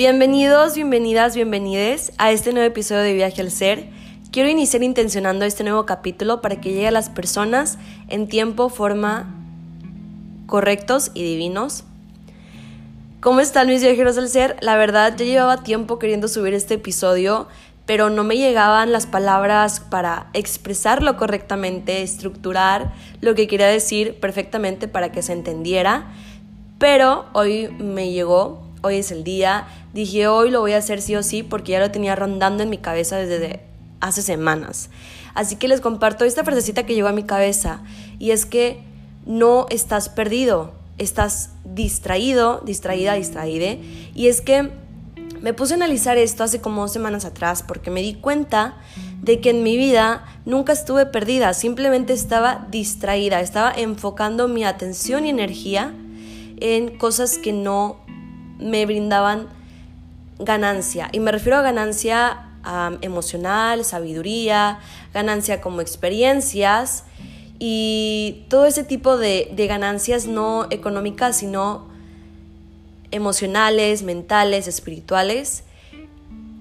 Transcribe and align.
Bienvenidos, 0.00 0.76
bienvenidas, 0.76 1.34
bienvenides 1.34 2.12
a 2.16 2.32
este 2.32 2.54
nuevo 2.54 2.66
episodio 2.66 3.02
de 3.02 3.12
Viaje 3.12 3.42
al 3.42 3.50
Ser. 3.50 3.90
Quiero 4.32 4.48
iniciar 4.48 4.82
intencionando 4.82 5.44
este 5.44 5.62
nuevo 5.62 5.84
capítulo 5.84 6.40
para 6.40 6.58
que 6.58 6.70
llegue 6.70 6.88
a 6.88 6.90
las 6.90 7.10
personas 7.10 7.76
en 8.08 8.26
tiempo, 8.26 8.70
forma 8.70 9.30
correctos 10.46 11.10
y 11.12 11.22
divinos. 11.22 11.84
¿Cómo 13.20 13.40
están 13.40 13.68
mis 13.68 13.82
viajeros 13.82 14.16
al 14.16 14.30
ser? 14.30 14.56
La 14.62 14.78
verdad, 14.78 15.14
ya 15.18 15.26
llevaba 15.26 15.62
tiempo 15.64 15.98
queriendo 15.98 16.28
subir 16.28 16.54
este 16.54 16.76
episodio, 16.76 17.46
pero 17.84 18.08
no 18.08 18.24
me 18.24 18.38
llegaban 18.38 18.92
las 18.92 19.04
palabras 19.04 19.80
para 19.80 20.30
expresarlo 20.32 21.18
correctamente, 21.18 22.00
estructurar 22.00 22.94
lo 23.20 23.34
que 23.34 23.46
quería 23.46 23.66
decir 23.66 24.18
perfectamente 24.18 24.88
para 24.88 25.12
que 25.12 25.20
se 25.20 25.34
entendiera. 25.34 26.10
Pero 26.78 27.26
hoy 27.34 27.68
me 27.78 28.10
llegó, 28.10 28.69
hoy 28.82 28.96
es 28.96 29.10
el 29.12 29.24
día, 29.24 29.68
dije 29.92 30.28
hoy 30.28 30.50
lo 30.50 30.60
voy 30.60 30.72
a 30.72 30.78
hacer 30.78 31.02
sí 31.02 31.16
o 31.16 31.22
sí 31.22 31.42
porque 31.42 31.72
ya 31.72 31.80
lo 31.80 31.90
tenía 31.90 32.16
rondando 32.16 32.62
en 32.62 32.70
mi 32.70 32.78
cabeza 32.78 33.16
desde 33.16 33.60
hace 34.00 34.22
semanas. 34.22 34.90
Así 35.34 35.56
que 35.56 35.68
les 35.68 35.80
comparto 35.80 36.24
esta 36.24 36.44
frasecita 36.44 36.84
que 36.84 36.94
llegó 36.94 37.08
a 37.08 37.12
mi 37.12 37.22
cabeza 37.22 37.82
y 38.18 38.30
es 38.30 38.46
que 38.46 38.82
no 39.26 39.66
estás 39.70 40.08
perdido, 40.08 40.72
estás 40.98 41.50
distraído, 41.64 42.62
distraída, 42.64 43.14
distraíde. 43.14 43.80
Y 44.14 44.28
es 44.28 44.40
que 44.40 44.70
me 45.40 45.54
puse 45.54 45.74
a 45.74 45.76
analizar 45.76 46.18
esto 46.18 46.44
hace 46.44 46.60
como 46.60 46.82
dos 46.82 46.92
semanas 46.92 47.24
atrás 47.24 47.62
porque 47.66 47.90
me 47.90 48.02
di 48.02 48.14
cuenta 48.14 48.76
de 49.22 49.40
que 49.40 49.50
en 49.50 49.62
mi 49.62 49.76
vida 49.76 50.24
nunca 50.44 50.72
estuve 50.72 51.06
perdida, 51.06 51.54
simplemente 51.54 52.12
estaba 52.12 52.66
distraída, 52.70 53.40
estaba 53.40 53.72
enfocando 53.72 54.48
mi 54.48 54.64
atención 54.64 55.26
y 55.26 55.30
energía 55.30 55.94
en 56.58 56.98
cosas 56.98 57.38
que 57.38 57.52
no 57.52 57.98
me 58.60 58.86
brindaban 58.86 59.48
ganancia. 60.38 61.08
Y 61.12 61.20
me 61.20 61.32
refiero 61.32 61.58
a 61.58 61.62
ganancia 61.62 62.46
emocional, 63.00 63.84
sabiduría, 63.84 64.80
ganancia 65.14 65.60
como 65.60 65.80
experiencias 65.80 67.04
y 67.58 68.44
todo 68.48 68.66
ese 68.66 68.84
tipo 68.84 69.16
de, 69.16 69.50
de 69.54 69.66
ganancias 69.66 70.26
no 70.26 70.66
económicas, 70.70 71.38
sino 71.38 71.88
emocionales, 73.10 74.02
mentales, 74.02 74.68
espirituales. 74.68 75.64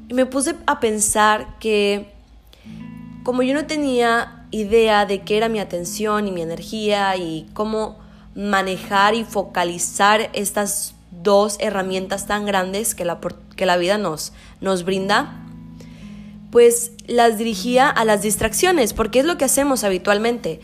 Y 0.08 0.14
me 0.14 0.26
puse 0.26 0.56
a 0.66 0.80
pensar 0.80 1.58
que 1.60 2.12
como 3.24 3.44
yo 3.44 3.54
no 3.54 3.66
tenía 3.66 4.48
idea 4.52 5.06
de 5.06 5.22
qué 5.22 5.38
era 5.38 5.50
mi 5.50 5.60
atención 5.60 6.28
y 6.28 6.32
mi 6.32 6.42
energía 6.42 7.16
y 7.16 7.48
cómo 7.54 8.00
manejar 8.36 9.14
y 9.16 9.24
focalizar 9.24 10.30
estas 10.34 10.96
dos 11.22 11.58
herramientas 11.60 12.28
tan 12.28 12.46
grandes 12.46 12.96
que 12.96 13.06
la, 13.06 13.20
que 13.56 13.66
la 13.66 13.78
vida 13.78 13.98
nos, 13.98 14.34
nos 14.62 14.84
brinda, 14.84 15.46
pues 16.52 16.92
las 17.08 17.38
dirigía 17.38 17.90
a 17.90 18.06
las 18.06 18.22
distracciones, 18.22 18.94
porque 18.94 19.20
es 19.20 19.26
lo 19.26 19.38
que 19.38 19.46
hacemos 19.46 19.84
habitualmente. 19.84 20.62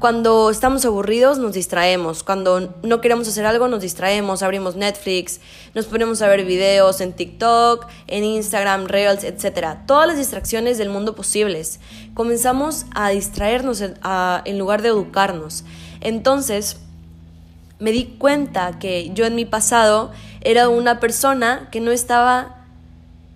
Cuando 0.00 0.48
estamos 0.48 0.86
aburridos 0.86 1.38
nos 1.38 1.52
distraemos, 1.52 2.22
cuando 2.22 2.74
no 2.82 3.02
queremos 3.02 3.28
hacer 3.28 3.44
algo 3.44 3.68
nos 3.68 3.82
distraemos, 3.82 4.42
abrimos 4.42 4.74
Netflix, 4.74 5.40
nos 5.74 5.84
ponemos 5.84 6.22
a 6.22 6.28
ver 6.28 6.46
videos 6.46 7.02
en 7.02 7.12
TikTok, 7.12 7.86
en 8.06 8.24
Instagram, 8.24 8.86
Reels, 8.86 9.24
etc. 9.24 9.76
Todas 9.86 10.08
las 10.08 10.16
distracciones 10.16 10.78
del 10.78 10.88
mundo 10.88 11.14
posibles. 11.14 11.80
Comenzamos 12.14 12.86
a 12.94 13.10
distraernos 13.10 13.82
en 13.82 14.58
lugar 14.58 14.80
de 14.80 14.88
educarnos. 14.88 15.64
Entonces, 16.00 16.78
me 17.80 17.92
di 17.92 18.04
cuenta 18.18 18.78
que 18.78 19.10
yo 19.14 19.26
en 19.26 19.34
mi 19.34 19.44
pasado 19.44 20.12
era 20.42 20.68
una 20.68 21.00
persona 21.00 21.68
que 21.72 21.80
no 21.80 21.90
estaba 21.90 22.64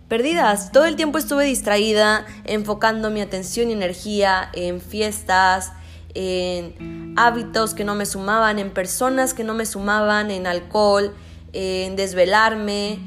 perdida. 0.09 0.57
Todo 0.71 0.85
el 0.85 0.97
tiempo 0.97 1.19
estuve 1.19 1.47
distraída, 1.47 2.27
enfocando 2.45 3.11
mi 3.11 3.21
atención 3.21 3.71
y 3.71 3.73
energía 3.73 4.51
en 4.53 4.81
fiestas, 4.81 5.73
en 6.15 7.15
hábitos 7.17 7.75
que 7.75 7.85
no 7.85 7.95
me 7.95 8.07
sumaban, 8.07 8.59
en 8.59 8.71
personas 8.71 9.35
que 9.35 9.45
no 9.45 9.55
me 9.55 9.67
sumaban, 9.67 10.31
en 10.31 10.47
alcohol, 10.47 11.15
en 11.53 11.97
desvelarme, 11.97 12.99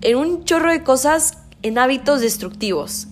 en 0.00 0.16
un 0.16 0.44
chorro 0.44 0.70
de 0.70 0.82
cosas, 0.82 1.38
en 1.62 1.78
hábitos 1.78 2.20
destructivos. 2.20 3.08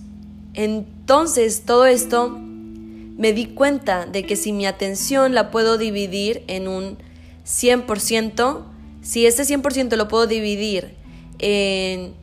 Entonces 0.53 1.63
todo 1.65 1.85
esto 1.85 2.29
me 2.29 3.33
di 3.33 3.47
cuenta 3.47 4.05
de 4.05 4.25
que 4.25 4.35
si 4.35 4.51
mi 4.51 4.65
atención 4.65 5.33
la 5.33 5.51
puedo 5.51 5.77
dividir 5.77 6.43
en 6.47 6.67
un 6.67 6.97
100%, 7.45 8.63
si 9.01 9.25
ese 9.25 9.43
100% 9.43 9.95
lo 9.95 10.07
puedo 10.07 10.27
dividir 10.27 10.95
en 11.39 12.13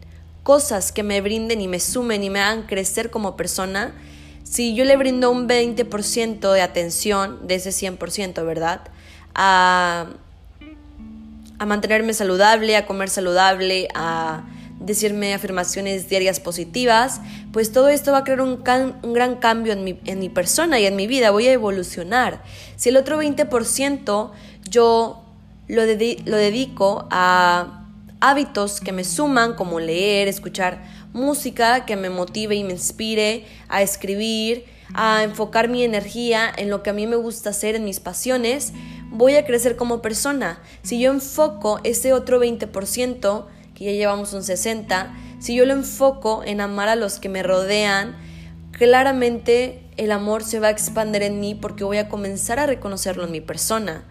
cosas 0.42 0.92
que 0.92 1.02
me 1.02 1.20
brinden 1.20 1.60
y 1.60 1.68
me 1.68 1.80
sumen 1.80 2.24
y 2.24 2.30
me 2.30 2.40
hagan 2.40 2.62
crecer 2.64 3.10
como 3.10 3.36
persona, 3.36 3.94
si 4.42 4.74
yo 4.74 4.84
le 4.84 4.96
brindo 4.96 5.30
un 5.30 5.48
20% 5.48 6.52
de 6.52 6.60
atención 6.60 7.46
de 7.46 7.54
ese 7.54 7.70
100%, 7.70 8.44
¿verdad? 8.44 8.82
A, 9.34 10.08
a 11.58 11.66
mantenerme 11.66 12.12
saludable, 12.12 12.76
a 12.76 12.86
comer 12.86 13.08
saludable, 13.08 13.88
a 13.94 14.44
decirme 14.80 15.32
afirmaciones 15.32 16.08
diarias 16.08 16.40
positivas, 16.40 17.20
pues 17.52 17.72
todo 17.72 17.88
esto 17.88 18.12
va 18.12 18.18
a 18.18 18.24
crear 18.24 18.40
un, 18.40 18.62
un 19.02 19.12
gran 19.12 19.36
cambio 19.36 19.72
en 19.72 19.84
mi, 19.84 19.98
en 20.04 20.18
mi, 20.18 20.28
persona 20.28 20.80
y 20.80 20.86
en 20.86 20.96
mi 20.96 21.06
vida, 21.06 21.30
voy 21.30 21.46
a 21.46 21.52
evolucionar. 21.52 22.42
Si 22.76 22.88
el 22.88 22.96
otro 22.96 23.22
20% 23.22 24.30
yo 24.72 25.22
lo, 25.68 25.86
dedico 25.86 27.06
a 27.10 27.86
hábitos 28.20 28.80
que 28.80 28.92
me 28.92 29.04
suman, 29.04 29.54
como 29.54 29.78
leer, 29.78 30.26
escuchar 30.26 30.82
música 31.12 31.84
que 31.84 31.94
me 31.94 32.10
motive 32.10 32.56
y 32.56 32.64
me 32.64 32.72
inspire 32.72 33.44
a 33.68 33.82
escribir, 33.82 34.64
a 34.94 35.22
enfocar 35.22 35.68
mi 35.68 35.84
energía 35.84 36.50
en 36.56 36.70
lo 36.70 36.82
que 36.82 36.90
a 36.90 36.92
mí 36.92 37.06
me 37.06 37.16
gusta 37.16 37.50
hacer, 37.50 37.76
en 37.76 37.84
mis 37.84 38.00
pasiones, 38.00 38.72
voy 39.10 39.36
a 39.36 39.44
crecer 39.44 39.76
como 39.76 40.02
persona. 40.02 40.58
Si 40.82 40.98
yo 40.98 41.12
enfoco 41.12 41.80
ese 41.84 42.12
otro 42.12 42.42
20%, 42.42 43.46
que 43.74 43.84
ya 43.84 43.92
llevamos 43.92 44.32
un 44.32 44.40
60%, 44.40 45.12
si 45.38 45.54
yo 45.54 45.66
lo 45.66 45.74
enfoco 45.74 46.42
en 46.44 46.60
amar 46.60 46.88
a 46.88 46.96
los 46.96 47.18
que 47.18 47.28
me 47.28 47.42
rodean, 47.42 48.16
claramente 48.70 49.82
el 49.96 50.12
amor 50.12 50.44
se 50.44 50.60
va 50.60 50.68
a 50.68 50.70
expandir 50.70 51.22
en 51.22 51.40
mí 51.40 51.54
porque 51.54 51.84
voy 51.84 51.98
a 51.98 52.08
comenzar 52.08 52.58
a 52.58 52.66
reconocerlo 52.66 53.24
en 53.24 53.32
mi 53.32 53.40
persona. 53.40 54.04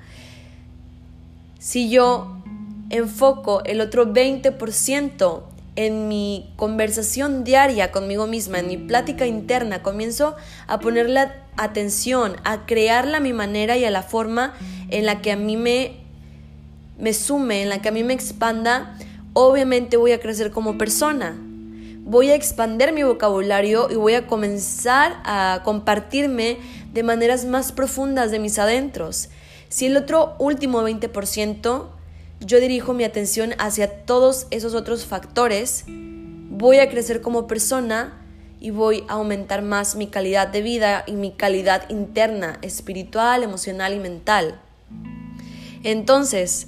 Si 1.62 1.92
yo 1.92 2.42
enfoco 2.90 3.64
el 3.66 3.82
otro 3.82 4.12
20% 4.12 5.44
en 5.76 6.08
mi 6.08 6.52
conversación 6.56 7.44
diaria 7.44 7.92
conmigo 7.92 8.26
misma, 8.26 8.58
en 8.58 8.68
mi 8.68 8.78
plática 8.78 9.28
interna, 9.28 9.84
comienzo 9.84 10.36
a 10.66 10.80
ponerle 10.80 11.30
atención, 11.58 12.36
a 12.46 12.66
crearla 12.66 13.18
a 13.18 13.20
mi 13.20 13.32
manera 13.32 13.78
y 13.78 13.86
a 13.86 13.92
la 13.92 14.02
forma 14.02 14.56
en 14.90 15.06
la 15.06 15.22
que 15.22 15.32
a 15.32 15.36
mí 15.36 15.56
me, 15.56 15.98
me 16.98 17.14
sume, 17.14 17.62
en 17.62 17.70
la 17.70 17.80
que 17.80 17.90
a 17.90 17.92
mí 17.92 18.04
me 18.04 18.16
expanda, 18.16 18.98
obviamente 19.34 19.98
voy 19.98 20.14
a 20.14 20.20
crecer 20.20 20.50
como 20.50 20.80
persona. 20.80 21.38
Voy 22.00 22.32
a 22.32 22.36
expander 22.36 22.92
mi 22.92 23.04
vocabulario 23.04 23.88
y 23.92 23.96
voy 23.98 24.16
a 24.16 24.26
comenzar 24.26 25.22
a 25.26 25.62
compartirme 25.64 26.58
de 26.92 27.04
maneras 27.04 27.46
más 27.46 27.72
profundas 27.72 28.32
de 28.32 28.40
mis 28.40 28.58
adentros. 28.58 29.30
Si 29.72 29.86
el 29.86 29.96
otro 29.96 30.36
último 30.38 30.84
20% 30.84 31.88
yo 32.42 32.60
dirijo 32.60 32.94
mi 32.94 33.06
atención 33.06 33.54
hacia 33.58 34.04
todos 34.04 34.48
esos 34.52 34.74
otros 34.74 35.06
factores, 35.06 35.86
voy 35.88 36.80
a 36.80 36.90
crecer 36.90 37.22
como 37.22 37.48
persona 37.48 38.22
y 38.60 38.72
voy 38.72 39.06
a 39.08 39.14
aumentar 39.14 39.62
más 39.62 39.96
mi 39.96 40.08
calidad 40.08 40.50
de 40.50 40.62
vida 40.62 41.06
y 41.08 41.14
mi 41.14 41.32
calidad 41.32 41.90
interna, 41.90 42.60
espiritual, 42.62 43.44
emocional 43.44 43.94
y 43.94 44.00
mental. 44.00 44.60
Entonces, 45.84 46.68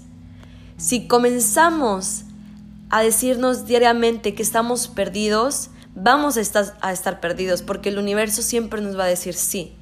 si 0.78 1.06
comenzamos 1.06 2.24
a 2.90 3.04
decirnos 3.04 3.68
diariamente 3.68 4.34
que 4.34 4.44
estamos 4.44 4.88
perdidos, 4.88 5.72
vamos 5.94 6.38
a 6.38 6.42
estar, 6.42 6.78
a 6.80 6.94
estar 6.94 7.20
perdidos 7.20 7.64
porque 7.64 7.90
el 7.90 7.98
universo 7.98 8.42
siempre 8.42 8.80
nos 8.80 8.98
va 8.98 9.04
a 9.04 9.08
decir 9.08 9.34
sí. 9.34 9.76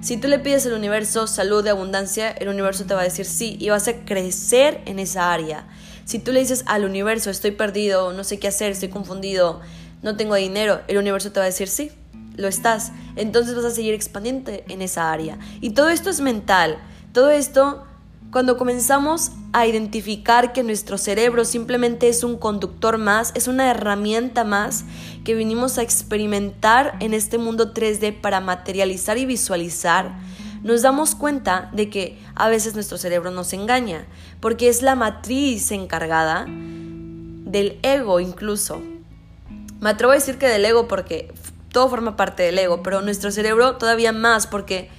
Si 0.00 0.16
tú 0.16 0.28
le 0.28 0.38
pides 0.38 0.64
al 0.64 0.74
universo 0.74 1.26
salud 1.26 1.66
y 1.66 1.70
abundancia, 1.70 2.30
el 2.30 2.48
universo 2.48 2.84
te 2.84 2.94
va 2.94 3.00
a 3.00 3.04
decir 3.04 3.26
sí 3.26 3.56
y 3.58 3.70
vas 3.70 3.88
a 3.88 4.04
crecer 4.04 4.80
en 4.86 5.00
esa 5.00 5.32
área. 5.32 5.66
Si 6.04 6.20
tú 6.20 6.30
le 6.30 6.38
dices 6.38 6.62
al 6.66 6.84
universo 6.84 7.30
estoy 7.30 7.50
perdido, 7.50 8.12
no 8.12 8.22
sé 8.22 8.38
qué 8.38 8.46
hacer, 8.46 8.70
estoy 8.70 8.90
confundido, 8.90 9.60
no 10.02 10.16
tengo 10.16 10.36
dinero, 10.36 10.82
el 10.86 10.98
universo 10.98 11.32
te 11.32 11.40
va 11.40 11.44
a 11.44 11.48
decir 11.48 11.66
sí, 11.66 11.90
lo 12.36 12.46
estás. 12.46 12.92
Entonces 13.16 13.56
vas 13.56 13.64
a 13.64 13.70
seguir 13.72 13.92
expandiendo 13.92 14.52
en 14.68 14.82
esa 14.82 15.10
área. 15.10 15.36
Y 15.60 15.70
todo 15.70 15.88
esto 15.88 16.10
es 16.10 16.20
mental. 16.20 16.78
Todo 17.12 17.30
esto 17.30 17.84
cuando 18.30 18.58
comenzamos 18.58 19.32
a 19.52 19.66
identificar 19.66 20.52
que 20.52 20.62
nuestro 20.62 20.98
cerebro 20.98 21.44
simplemente 21.44 22.08
es 22.08 22.24
un 22.24 22.36
conductor 22.36 22.98
más, 22.98 23.32
es 23.34 23.48
una 23.48 23.70
herramienta 23.70 24.44
más 24.44 24.84
que 25.24 25.34
vinimos 25.34 25.78
a 25.78 25.82
experimentar 25.82 26.96
en 27.00 27.14
este 27.14 27.38
mundo 27.38 27.72
3D 27.72 28.20
para 28.20 28.40
materializar 28.40 29.16
y 29.16 29.24
visualizar, 29.24 30.18
nos 30.62 30.82
damos 30.82 31.14
cuenta 31.14 31.70
de 31.72 31.88
que 31.88 32.18
a 32.34 32.48
veces 32.48 32.74
nuestro 32.74 32.98
cerebro 32.98 33.30
nos 33.30 33.52
engaña, 33.52 34.06
porque 34.40 34.68
es 34.68 34.82
la 34.82 34.94
matriz 34.94 35.70
encargada 35.70 36.44
del 36.48 37.78
ego 37.82 38.20
incluso. 38.20 38.82
Me 39.80 39.90
atrevo 39.90 40.12
a 40.12 40.16
decir 40.16 40.36
que 40.36 40.48
del 40.48 40.64
ego 40.64 40.88
porque 40.88 41.32
todo 41.72 41.88
forma 41.88 42.16
parte 42.16 42.42
del 42.42 42.58
ego, 42.58 42.82
pero 42.82 43.00
nuestro 43.00 43.30
cerebro 43.30 43.76
todavía 43.76 44.12
más 44.12 44.46
porque 44.46 44.90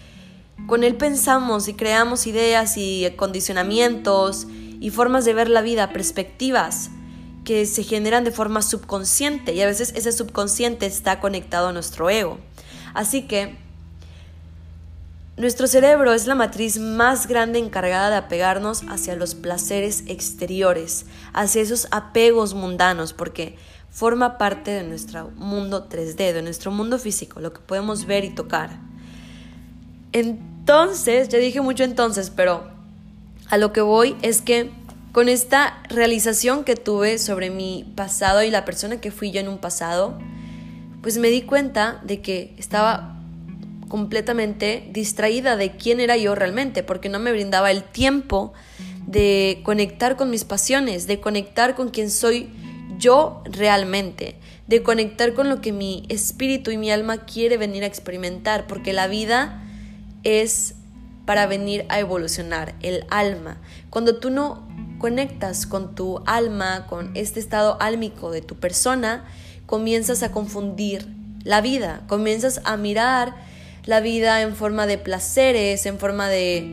con 0.68 0.84
él 0.84 0.96
pensamos 0.96 1.68
y 1.68 1.74
creamos 1.74 2.28
ideas 2.28 2.78
y 2.78 3.10
condicionamientos 3.16 4.48
y 4.80 4.90
formas 4.92 5.26
de 5.26 5.34
ver 5.34 5.50
la 5.50 5.62
vida, 5.62 5.92
perspectivas 5.92 6.90
que 7.44 7.66
se 7.66 7.84
generan 7.84 8.24
de 8.24 8.32
forma 8.32 8.62
subconsciente 8.62 9.54
y 9.54 9.62
a 9.62 9.66
veces 9.66 9.94
ese 9.96 10.12
subconsciente 10.12 10.86
está 10.86 11.20
conectado 11.20 11.70
a 11.70 11.74
nuestro 11.74 12.10
ego. 12.10 12.38
Así 12.94 13.24
que 13.24 13.58
nuestro 15.40 15.68
cerebro 15.68 16.14
es 16.14 16.28
la 16.28 16.36
matriz 16.36 16.80
más 16.80 17.26
grande 17.26 17.60
encargada 17.60 18.10
de 18.10 18.18
apegarnos 18.18 18.84
hacia 18.90 19.16
los 19.16 19.36
placeres 19.36 20.04
exteriores, 20.08 21.06
hacia 21.34 21.62
esos 21.62 21.88
apegos 21.92 22.54
mundanos, 22.54 23.14
porque 23.14 23.56
forma 23.90 24.38
parte 24.38 24.72
de 24.72 24.84
nuestro 24.84 25.32
mundo 25.32 25.88
3D, 25.90 26.34
de 26.34 26.42
nuestro 26.42 26.72
mundo 26.72 27.00
físico, 27.00 27.40
lo 27.40 27.54
que 27.54 27.62
podemos 27.62 28.06
ver 28.06 28.26
y 28.26 28.32
tocar. 28.32 28.80
Entonces, 30.12 31.30
ya 31.30 31.38
dije 31.38 31.62
mucho 31.62 31.84
entonces, 31.84 32.32
pero 32.36 32.70
a 33.50 33.58
lo 33.58 33.74
que 33.74 33.82
voy 33.82 34.16
es 34.22 34.42
que 34.42 34.72
con 35.12 35.30
esta 35.30 35.82
realización 35.90 36.64
que 36.64 36.76
tuve 36.76 37.18
sobre 37.18 37.50
mi 37.50 37.92
pasado 37.96 38.44
y 38.44 38.52
la 38.52 38.66
persona 38.66 39.02
que 39.02 39.12
fui 39.12 39.32
yo 39.32 39.40
en 39.40 39.48
un 39.48 39.58
pasado, 39.58 40.18
pues 41.02 41.18
me 41.18 41.30
di 41.30 41.42
cuenta 41.42 42.00
de 42.04 42.22
que 42.22 42.54
estaba 42.58 43.16
completamente 43.88 44.88
distraída 44.92 45.56
de 45.56 45.72
quién 45.72 46.00
era 46.00 46.16
yo 46.16 46.36
realmente, 46.36 46.84
porque 46.84 47.10
no 47.10 47.20
me 47.20 47.32
brindaba 47.32 47.72
el 47.72 47.84
tiempo 47.84 48.54
de 49.08 49.62
conectar 49.64 50.16
con 50.16 50.30
mis 50.30 50.46
pasiones, 50.46 51.08
de 51.08 51.20
conectar 51.20 51.76
con 51.76 51.90
quién 51.90 52.12
soy 52.12 52.50
yo 53.00 53.42
realmente, 53.46 54.36
de 54.68 54.84
conectar 54.84 55.34
con 55.34 55.50
lo 55.50 55.62
que 55.62 55.72
mi 55.72 56.06
espíritu 56.10 56.70
y 56.70 56.78
mi 56.78 56.92
alma 56.92 57.26
quiere 57.26 57.58
venir 57.58 57.84
a 57.84 57.88
experimentar, 57.88 58.68
porque 58.68 58.94
la 58.94 59.08
vida 59.08 59.64
es 60.24 60.76
para 61.26 61.46
venir 61.46 61.86
a 61.90 62.00
evolucionar, 62.00 62.74
el 62.82 63.06
alma. 63.10 63.58
Cuando 63.92 64.18
tú 64.18 64.32
no 64.32 64.68
conectas 64.98 65.66
con 65.66 65.96
tu 65.96 66.24
alma, 66.26 66.88
con 66.88 67.12
este 67.16 67.40
estado 67.40 67.78
álmico 67.80 68.32
de 68.32 68.42
tu 68.42 68.56
persona, 68.56 69.26
comienzas 69.66 70.24
a 70.24 70.32
confundir 70.32 71.08
la 71.44 71.62
vida, 71.62 72.02
comienzas 72.08 72.62
a 72.64 72.78
mirar 72.78 73.36
la 73.86 74.00
vida 74.00 74.42
en 74.42 74.56
forma 74.56 74.88
de 74.88 74.98
placeres, 74.98 75.86
en 75.86 76.00
forma 76.00 76.30
de, 76.30 76.68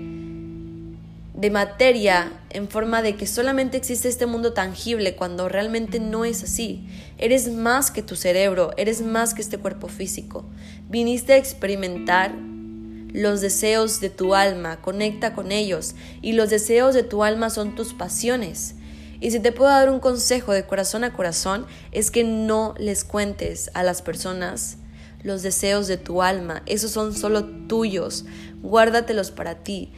de 1.34 1.50
materia, 1.50 2.32
en 2.50 2.68
forma 2.68 3.02
de 3.02 3.16
que 3.16 3.26
solamente 3.26 3.76
existe 3.76 4.08
este 4.08 4.24
mundo 4.24 4.54
tangible 4.54 5.16
cuando 5.16 5.48
realmente 5.48 6.00
no 6.00 6.24
es 6.24 6.42
así. 6.42 6.88
Eres 7.18 7.52
más 7.52 7.90
que 7.90 8.02
tu 8.02 8.16
cerebro, 8.16 8.72
eres 8.76 9.02
más 9.02 9.34
que 9.34 9.42
este 9.42 9.58
cuerpo 9.58 9.88
físico. 9.88 10.44
Viniste 10.88 11.34
a 11.34 11.36
experimentar 11.36 12.32
los 13.16 13.40
deseos 13.40 13.98
de 14.00 14.10
tu 14.10 14.34
alma, 14.34 14.82
conecta 14.82 15.32
con 15.32 15.50
ellos 15.50 15.94
y 16.20 16.32
los 16.32 16.50
deseos 16.50 16.94
de 16.94 17.02
tu 17.02 17.24
alma 17.24 17.48
son 17.48 17.74
tus 17.74 17.94
pasiones. 17.94 18.74
Y 19.20 19.30
si 19.30 19.40
te 19.40 19.52
puedo 19.52 19.70
dar 19.70 19.88
un 19.88 20.00
consejo 20.00 20.52
de 20.52 20.66
corazón 20.66 21.02
a 21.02 21.14
corazón, 21.14 21.64
es 21.92 22.10
que 22.10 22.24
no 22.24 22.74
les 22.76 23.04
cuentes 23.04 23.70
a 23.72 23.82
las 23.82 24.02
personas 24.02 24.76
los 25.22 25.42
deseos 25.42 25.86
de 25.86 25.96
tu 25.96 26.22
alma, 26.22 26.62
esos 26.66 26.90
son 26.90 27.14
solo 27.14 27.46
tuyos, 27.46 28.26
guárdatelos 28.62 29.30
para 29.30 29.56
ti. 29.56 29.90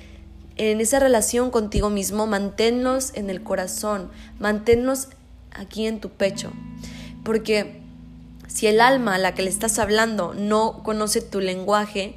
En 0.56 0.80
esa 0.80 1.00
relación 1.00 1.50
contigo 1.50 1.90
mismo, 1.90 2.28
manténlos 2.28 3.10
en 3.14 3.30
el 3.30 3.42
corazón, 3.42 4.10
manténlos 4.38 5.08
aquí 5.50 5.88
en 5.88 5.98
tu 5.98 6.08
pecho, 6.08 6.52
porque 7.24 7.80
si 8.46 8.68
el 8.68 8.80
alma 8.80 9.16
a 9.16 9.18
la 9.18 9.34
que 9.34 9.42
le 9.42 9.50
estás 9.50 9.80
hablando 9.80 10.34
no 10.34 10.84
conoce 10.84 11.20
tu 11.20 11.40
lenguaje, 11.40 12.16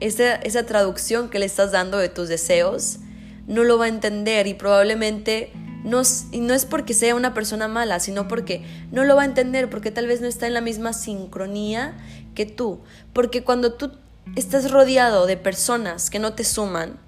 esa, 0.00 0.34
esa 0.36 0.64
traducción 0.66 1.28
que 1.28 1.38
le 1.38 1.46
estás 1.46 1.72
dando 1.72 1.98
de 1.98 2.08
tus 2.08 2.28
deseos, 2.28 2.98
no 3.46 3.64
lo 3.64 3.78
va 3.78 3.86
a 3.86 3.88
entender 3.88 4.46
y 4.46 4.54
probablemente 4.54 5.52
no, 5.84 6.02
y 6.30 6.40
no 6.40 6.54
es 6.54 6.66
porque 6.66 6.94
sea 6.94 7.14
una 7.14 7.32
persona 7.34 7.68
mala, 7.68 8.00
sino 8.00 8.28
porque 8.28 8.62
no 8.92 9.04
lo 9.04 9.16
va 9.16 9.22
a 9.22 9.26
entender, 9.26 9.70
porque 9.70 9.90
tal 9.90 10.06
vez 10.06 10.20
no 10.20 10.26
está 10.26 10.46
en 10.46 10.54
la 10.54 10.60
misma 10.60 10.92
sincronía 10.92 11.96
que 12.34 12.46
tú. 12.46 12.80
Porque 13.12 13.42
cuando 13.42 13.72
tú 13.72 13.92
estás 14.36 14.70
rodeado 14.70 15.26
de 15.26 15.36
personas 15.36 16.10
que 16.10 16.18
no 16.18 16.34
te 16.34 16.44
suman 16.44 16.98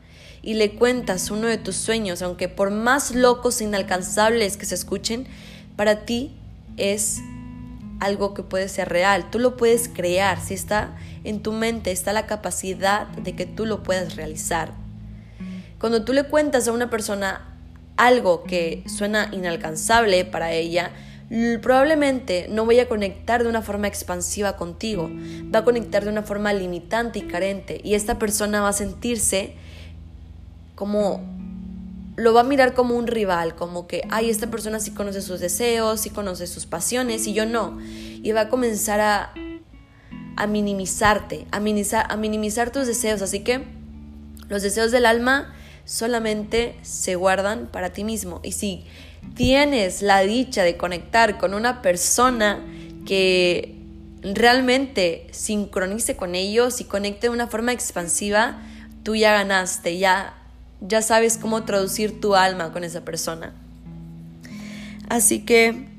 y 0.43 0.55
le 0.55 0.75
cuentas 0.75 1.31
uno 1.31 1.47
de 1.47 1.59
tus 1.59 1.77
sueños, 1.77 2.23
aunque 2.23 2.49
por 2.49 2.71
más 2.71 3.15
locos 3.15 3.61
e 3.61 3.65
inalcanzables 3.65 4.57
que 4.57 4.67
se 4.67 4.75
escuchen, 4.75 5.27
para 5.77 6.05
ti 6.05 6.35
es 6.77 7.21
algo 8.01 8.35
que 8.35 8.43
puede 8.43 8.69
ser 8.69 8.89
real. 8.89 9.31
Tú 9.31 9.39
lo 9.39 9.57
puedes 9.57 9.89
crear. 9.89 10.41
Si 10.41 10.55
está 10.55 10.97
en 11.25 11.43
tu 11.43 11.53
mente, 11.53 11.93
está 11.93 12.13
la 12.13 12.27
capacidad 12.27 13.07
de 13.09 13.35
que 13.35 13.47
tú 13.47 13.67
lo 13.67 13.83
puedas 13.83 14.17
realizar. 14.17 14.73
Cuando 15.79 16.05
tú 16.05 16.13
le 16.13 16.25
cuentas 16.25 16.69
a 16.69 16.73
una 16.73 16.91
persona 16.91 17.49
algo 17.97 18.45
que 18.45 18.85
suena 18.87 19.29
inalcanzable 19.33 20.25
para 20.25 20.53
ella, 20.53 20.93
probablemente 21.63 22.47
no 22.51 22.67
vaya 22.67 22.85
a 22.85 22.89
conectar 22.89 23.43
de 23.43 23.49
una 23.49 23.63
forma 23.63 23.89
expansiva 23.89 24.57
contigo, 24.57 25.11
va 25.55 25.61
a 25.61 25.65
conectar 25.65 26.05
de 26.05 26.11
una 26.11 26.23
forma 26.23 26.53
limitante 26.53 27.21
y 27.21 27.23
carente 27.23 27.81
y 27.83 27.95
esta 27.95 28.19
persona 28.19 28.61
va 28.61 28.69
a 28.69 28.73
sentirse 28.73 29.55
como 30.75 31.21
lo 32.17 32.35
va 32.35 32.43
a 32.43 32.45
mirar 32.45 32.75
como 32.75 32.95
un 32.95 33.07
rival, 33.07 33.55
como 33.55 33.87
que, 33.87 34.03
ay, 34.11 34.29
esta 34.29 34.49
persona 34.49 34.81
sí 34.81 34.91
conoce 34.91 35.23
sus 35.23 35.41
deseos, 35.41 36.01
sí 36.01 36.11
conoce 36.11 36.47
sus 36.47 36.67
pasiones 36.67 37.27
y 37.27 37.33
yo 37.33 37.47
no. 37.47 37.79
Y 37.81 38.33
va 38.33 38.43
a 38.43 38.49
comenzar 38.49 39.01
a, 39.01 39.33
a 40.37 40.47
minimizarte, 40.47 41.47
a 41.51 41.61
minimizar, 41.61 42.07
a 42.11 42.17
minimizar 42.17 42.71
tus 42.71 42.87
deseos. 42.87 43.23
Así 43.23 43.41
que 43.41 43.65
los 44.49 44.63
deseos 44.63 44.91
del 44.91 45.07
alma 45.07 45.55
solamente 45.85 46.77
se 46.83 47.15
guardan 47.17 47.67
para 47.67 47.91
ti 47.91 48.05
mismo. 48.05 48.41
Y 48.43 48.53
si 48.53 48.85
tienes 49.35 50.03
la 50.03 50.21
dicha 50.21 50.63
de 50.63 50.77
conectar 50.77 51.39
con 51.39 51.55
una 51.55 51.83
persona 51.83 52.61
que 53.07 53.77
realmente 54.23 55.27
sincronice 55.33 56.17
con 56.17 56.35
ellos 56.35 56.81
y 56.81 56.85
conecte 56.85 57.27
de 57.27 57.33
una 57.33 57.49
forma 57.49 57.73
expansiva, 57.73 58.61
tú 59.03 59.17
ya 59.17 59.33
ganaste, 59.33 59.99
ya, 59.99 60.35
ya 60.81 61.03
sabes 61.03 61.39
cómo 61.39 61.65
traducir 61.65 62.21
tu 62.21 62.35
alma 62.35 62.73
con 62.73 62.85
esa 62.85 63.05
persona. 63.05 63.53
Así 65.09 65.41
que 65.41 65.92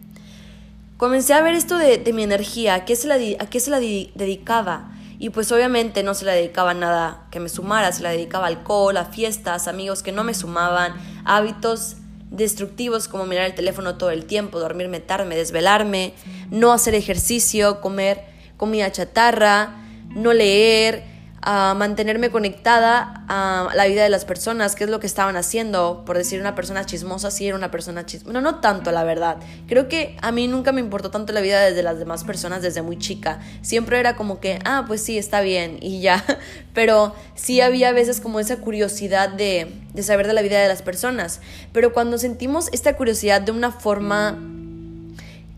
comencé 1.03 1.33
a 1.33 1.41
ver 1.41 1.53
esto 1.53 1.77
de, 1.77 2.13
mi 2.13 2.23
energía, 2.23 2.75
a 2.75 2.85
qué 2.85 2.95
se 2.95 3.09
la, 3.09 3.17
qué 3.17 3.59
se 3.59 3.69
la 3.69 3.81
dedicaba. 3.81 4.89
Y 5.19 5.31
pues 5.31 5.51
obviamente 5.51 6.01
no 6.01 6.13
se 6.13 6.23
la 6.23 6.31
dedicaba 6.31 6.71
a 6.71 6.75
nada 6.75 7.27
que 7.29 7.41
me 7.41 7.49
sumara, 7.49 7.91
se 7.91 8.03
la 8.03 8.11
dedicaba 8.11 8.45
a 8.45 8.47
alcohol, 8.47 8.95
a 8.95 9.03
fiestas, 9.03 9.67
amigos 9.67 10.01
que 10.01 10.13
no 10.13 10.23
me 10.23 10.33
sumaban, 10.33 10.93
hábitos 11.25 11.97
destructivos 12.31 13.09
como 13.09 13.25
mirar 13.25 13.47
el 13.47 13.53
teléfono 13.53 13.97
todo 13.97 14.11
el 14.11 14.23
tiempo, 14.23 14.61
dormirme 14.61 15.01
tarde, 15.01 15.35
desvelarme, 15.35 16.13
no 16.49 16.71
hacer 16.71 16.95
ejercicio, 16.95 17.81
comer 17.81 18.23
comida 18.55 18.89
chatarra, 18.89 19.75
no 20.07 20.31
leer, 20.31 21.03
a 21.45 21.73
mantenerme 21.73 22.29
conectada 22.29 23.25
a 23.27 23.67
la 23.75 23.85
vida 23.85 24.01
de 24.01 24.09
las 24.09 24.23
personas, 24.23 24.75
qué 24.75 24.85
es 24.85 24.89
lo 24.89 25.01
que 25.01 25.07
estaban 25.07 25.35
haciendo, 25.35 26.03
por 26.05 26.17
decir 26.17 26.39
una 26.39 26.55
persona 26.55 26.85
chismosa, 26.85 27.31
sí 27.31 27.45
era 27.45 27.57
una 27.57 27.69
persona 27.69 28.05
chismosa, 28.05 28.31
no, 28.31 28.39
no 28.39 28.61
tanto 28.61 28.93
la 28.93 29.03
verdad, 29.03 29.37
creo 29.67 29.89
que 29.89 30.15
a 30.21 30.31
mí 30.31 30.47
nunca 30.47 30.71
me 30.71 30.79
importó 30.79 31.11
tanto 31.11 31.33
la 31.33 31.41
vida 31.41 31.59
de 31.59 31.83
las 31.83 31.99
demás 31.99 32.23
personas 32.23 32.61
desde 32.61 32.81
muy 32.81 32.97
chica, 32.97 33.41
siempre 33.61 33.99
era 33.99 34.15
como 34.15 34.39
que, 34.39 34.59
ah, 34.63 34.85
pues 34.87 35.03
sí, 35.03 35.17
está 35.17 35.41
bien 35.41 35.79
y 35.81 35.99
ya, 35.99 36.23
pero 36.73 37.13
sí 37.35 37.59
había 37.59 37.89
a 37.89 37.93
veces 37.93 38.21
como 38.21 38.39
esa 38.39 38.57
curiosidad 38.61 39.27
de, 39.27 39.69
de 39.93 40.03
saber 40.03 40.27
de 40.27 40.33
la 40.33 40.43
vida 40.43 40.61
de 40.61 40.69
las 40.69 40.81
personas, 40.81 41.41
pero 41.73 41.91
cuando 41.91 42.17
sentimos 42.19 42.69
esta 42.71 42.95
curiosidad 42.95 43.41
de 43.41 43.51
una 43.51 43.71
forma 43.71 44.37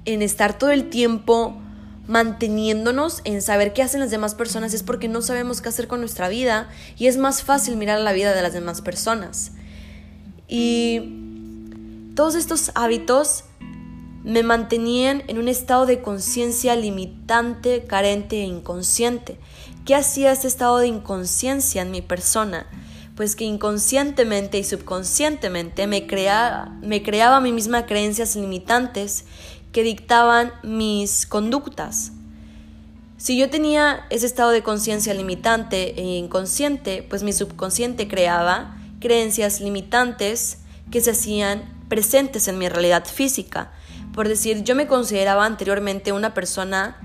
en 0.06 0.22
estar 0.24 0.58
todo 0.58 0.72
el 0.72 0.89
tiempo 0.89 1.62
manteniéndonos 2.07 3.21
en 3.24 3.41
saber 3.41 3.74
qué 3.74 3.81
hacen 3.81 4.00
las 4.00 4.12
demás 4.12 4.35
personas 4.35 4.74
es 4.74 4.83
porque 4.83 5.07
no 5.07 5.21
sabemos 5.21 5.62
qué 5.62 5.69
hacer 5.69 5.88
con 5.88 6.00
nuestra 6.00 6.29
vida 6.29 6.69
y 6.97 7.07
es 7.07 7.17
más 7.17 7.43
fácil 7.43 7.77
mirar 7.77 8.00
la 8.00 8.13
vida 8.13 8.33
de 8.33 8.41
las 8.41 8.53
demás 8.53 8.81
personas. 8.81 9.51
Y 10.47 12.13
todos 12.15 12.35
estos 12.35 12.71
hábitos 12.75 13.45
me 14.24 14.41
mantenían 14.41 15.24
en 15.27 15.38
un 15.38 15.47
estado 15.47 15.85
de 15.85 16.01
conciencia 16.01 16.75
limitante, 16.75 17.83
carente 17.85 18.41
e 18.41 18.45
inconsciente. 18.45 19.38
¿Qué 19.85 19.93
hacía 19.93 20.31
este 20.31 20.47
estado 20.47 20.79
de 20.79 20.88
inconsciencia 20.88 21.83
en 21.83 21.91
mi 21.91 22.01
persona? 22.01 22.65
Pues 23.15 23.35
que 23.35 23.45
inconscientemente 23.45 24.57
y 24.57 24.63
subconscientemente 24.63 25.85
me, 25.88 26.07
me 26.81 27.03
creaba 27.03 27.38
a 27.38 27.41
mí 27.41 27.51
misma 27.51 27.85
creencias 27.85 28.35
limitantes 28.35 29.25
que 29.75 29.84
dictaban 29.84 30.53
mis 30.63 31.25
conductas. 31.25 32.13
Si 33.17 33.38
yo 33.38 33.50
tenía 33.50 34.05
ese 34.10 34.25
estado 34.25 34.51
de 34.51 34.63
conciencia 34.63 35.13
limitante 35.13 36.00
e 36.00 36.15
inconsciente, 36.15 37.05
pues 37.10 37.24
mi 37.24 37.34
subconsciente 37.34 38.08
creaba 38.08 38.77
creencias 39.01 39.60
limitantes 39.60 40.60
que 40.91 41.01
se 41.01 41.12
hacían 41.12 41.65
presentes 41.89 42.48
en 42.48 42.58
mi 42.58 42.70
realidad 42.70 43.03
física. 43.03 43.74
Por 44.13 44.29
decir, 44.29 44.63
yo 44.63 44.75
me 44.75 44.88
consideraba 44.88 45.46
anteriormente 45.46 46.13
una 46.13 46.34
persona 46.34 46.96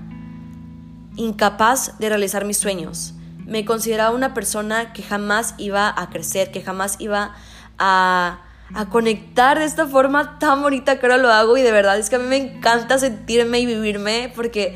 incapaz 1.17 1.99
de 1.99 2.07
realizar 2.07 2.45
mis 2.45 2.55
sueños. 2.55 3.15
Me 3.45 3.65
consideraba 3.65 4.15
una 4.15 4.33
persona 4.33 4.93
que 4.93 5.03
jamás 5.03 5.55
iba 5.57 5.93
a 5.93 6.09
crecer, 6.09 6.51
que 6.51 6.61
jamás 6.61 6.95
iba 6.99 7.35
a, 7.77 8.39
a 8.73 8.89
conectar 8.89 9.59
de 9.59 9.65
esta 9.65 9.87
forma 9.87 10.39
tan 10.39 10.61
bonita 10.61 10.99
que 10.99 11.05
ahora 11.05 11.17
lo 11.17 11.29
hago 11.29 11.57
y 11.57 11.61
de 11.61 11.71
verdad 11.71 11.97
es 11.99 12.09
que 12.09 12.15
a 12.15 12.19
mí 12.19 12.27
me 12.27 12.37
encanta 12.37 12.97
sentirme 12.97 13.59
y 13.59 13.65
vivirme 13.65 14.31
porque 14.35 14.75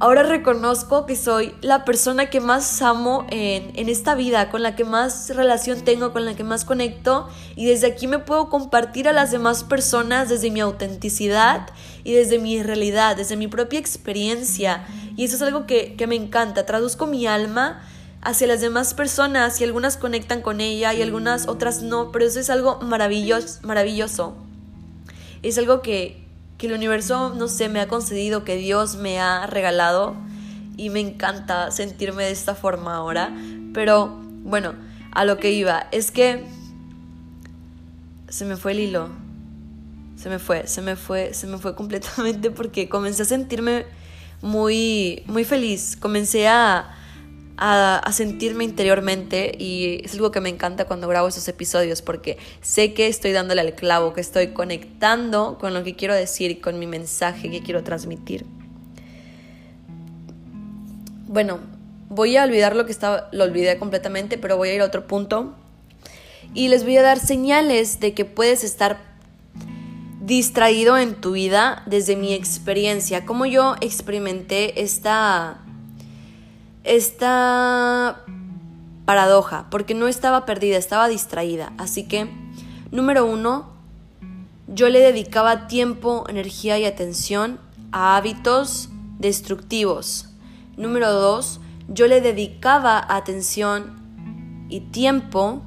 ahora 0.00 0.24
reconozco 0.24 1.06
que 1.06 1.14
soy 1.14 1.54
la 1.60 1.84
persona 1.84 2.28
que 2.28 2.40
más 2.40 2.82
amo 2.82 3.24
en, 3.30 3.70
en, 3.76 3.88
esta 3.88 4.16
vida, 4.16 4.50
con 4.50 4.62
la 4.64 4.74
que 4.74 4.84
más 4.84 5.30
relación 5.30 5.82
tengo, 5.82 6.12
con 6.12 6.24
la 6.24 6.34
que 6.34 6.42
más 6.42 6.64
conecto 6.64 7.28
y 7.54 7.66
desde 7.66 7.86
aquí 7.86 8.08
me 8.08 8.18
puedo 8.18 8.48
compartir 8.48 9.06
a 9.06 9.12
las 9.12 9.30
demás 9.30 9.62
personas 9.62 10.28
desde 10.28 10.50
mi 10.50 10.58
autenticidad 10.58 11.68
y 12.02 12.14
desde 12.14 12.40
mi 12.40 12.60
realidad, 12.64 13.14
desde 13.14 13.36
mi 13.36 13.46
propia 13.46 13.78
experiencia. 13.78 14.84
Y 15.16 15.24
eso 15.24 15.36
es 15.36 15.42
algo 15.42 15.66
que, 15.66 15.94
que 15.94 16.08
me 16.08 16.16
encanta, 16.16 16.66
traduzco 16.66 17.06
mi 17.06 17.28
alma 17.28 17.80
hacia 18.22 18.46
las 18.46 18.60
demás 18.60 18.94
personas 18.94 19.60
y 19.60 19.64
algunas 19.64 19.96
conectan 19.96 20.42
con 20.42 20.60
ella 20.60 20.94
y 20.94 21.02
algunas 21.02 21.48
otras 21.48 21.82
no, 21.82 22.12
pero 22.12 22.24
eso 22.24 22.38
es 22.38 22.50
algo 22.50 22.78
maravilloso, 22.80 23.58
maravilloso. 23.62 24.36
Es 25.42 25.58
algo 25.58 25.82
que, 25.82 26.24
que 26.56 26.68
el 26.68 26.72
universo, 26.72 27.34
no 27.34 27.48
sé, 27.48 27.68
me 27.68 27.80
ha 27.80 27.88
concedido, 27.88 28.44
que 28.44 28.56
Dios 28.56 28.94
me 28.94 29.18
ha 29.18 29.46
regalado 29.48 30.14
y 30.76 30.90
me 30.90 31.00
encanta 31.00 31.72
sentirme 31.72 32.22
de 32.24 32.30
esta 32.30 32.54
forma 32.54 32.94
ahora. 32.94 33.34
Pero 33.74 34.20
bueno, 34.44 34.74
a 35.10 35.24
lo 35.24 35.38
que 35.38 35.50
iba, 35.50 35.88
es 35.90 36.12
que 36.12 36.44
se 38.28 38.44
me 38.44 38.56
fue 38.56 38.72
el 38.72 38.80
hilo. 38.80 39.08
Se 40.14 40.28
me 40.28 40.38
fue, 40.38 40.68
se 40.68 40.80
me 40.80 40.94
fue, 40.94 41.34
se 41.34 41.48
me 41.48 41.58
fue 41.58 41.74
completamente 41.76 42.52
porque 42.52 42.88
comencé 42.88 43.22
a 43.22 43.26
sentirme 43.26 43.84
muy, 44.42 45.24
muy 45.26 45.42
feliz. 45.44 45.96
Comencé 45.96 46.46
a, 46.46 46.96
a, 47.64 48.12
sentirme 48.12 48.64
interiormente 48.64 49.54
y 49.56 50.00
es 50.04 50.14
algo 50.14 50.32
que 50.32 50.40
me 50.40 50.48
encanta 50.48 50.86
cuando 50.86 51.06
grabo 51.06 51.28
esos 51.28 51.46
episodios 51.46 52.02
porque 52.02 52.36
sé 52.60 52.92
que 52.92 53.06
estoy 53.06 53.30
dándole 53.30 53.60
al 53.60 53.74
clavo, 53.76 54.12
que 54.12 54.20
estoy 54.20 54.48
conectando 54.48 55.58
con 55.60 55.72
lo 55.72 55.84
que 55.84 55.94
quiero 55.94 56.12
decir 56.12 56.60
con 56.60 56.80
mi 56.80 56.88
mensaje 56.88 57.50
que 57.50 57.62
quiero 57.62 57.84
transmitir. 57.84 58.44
Bueno, 61.28 61.60
voy 62.08 62.36
a 62.36 62.42
olvidar 62.42 62.74
lo 62.74 62.84
que 62.84 62.90
estaba, 62.90 63.28
lo 63.30 63.44
olvidé 63.44 63.78
completamente, 63.78 64.38
pero 64.38 64.56
voy 64.56 64.70
a 64.70 64.74
ir 64.74 64.80
a 64.80 64.86
otro 64.86 65.06
punto 65.06 65.54
y 66.54 66.66
les 66.66 66.82
voy 66.82 66.96
a 66.96 67.02
dar 67.02 67.20
señales 67.20 68.00
de 68.00 68.12
que 68.12 68.24
puedes 68.24 68.64
estar 68.64 68.98
distraído 70.20 70.98
en 70.98 71.14
tu 71.14 71.32
vida 71.32 71.84
desde 71.86 72.16
mi 72.16 72.34
experiencia, 72.34 73.24
como 73.24 73.46
yo 73.46 73.76
experimenté 73.80 74.82
esta 74.82 75.61
esta 76.84 78.22
paradoja, 79.04 79.66
porque 79.70 79.94
no 79.94 80.08
estaba 80.08 80.46
perdida, 80.46 80.76
estaba 80.76 81.08
distraída. 81.08 81.72
Así 81.78 82.04
que, 82.04 82.28
número 82.90 83.26
uno, 83.26 83.70
yo 84.68 84.88
le 84.88 85.00
dedicaba 85.00 85.66
tiempo, 85.66 86.24
energía 86.28 86.78
y 86.78 86.84
atención 86.84 87.58
a 87.90 88.16
hábitos 88.16 88.88
destructivos. 89.18 90.28
Número 90.76 91.12
dos, 91.12 91.60
yo 91.88 92.06
le 92.06 92.20
dedicaba 92.20 93.04
atención 93.08 94.66
y 94.68 94.80
tiempo 94.80 95.62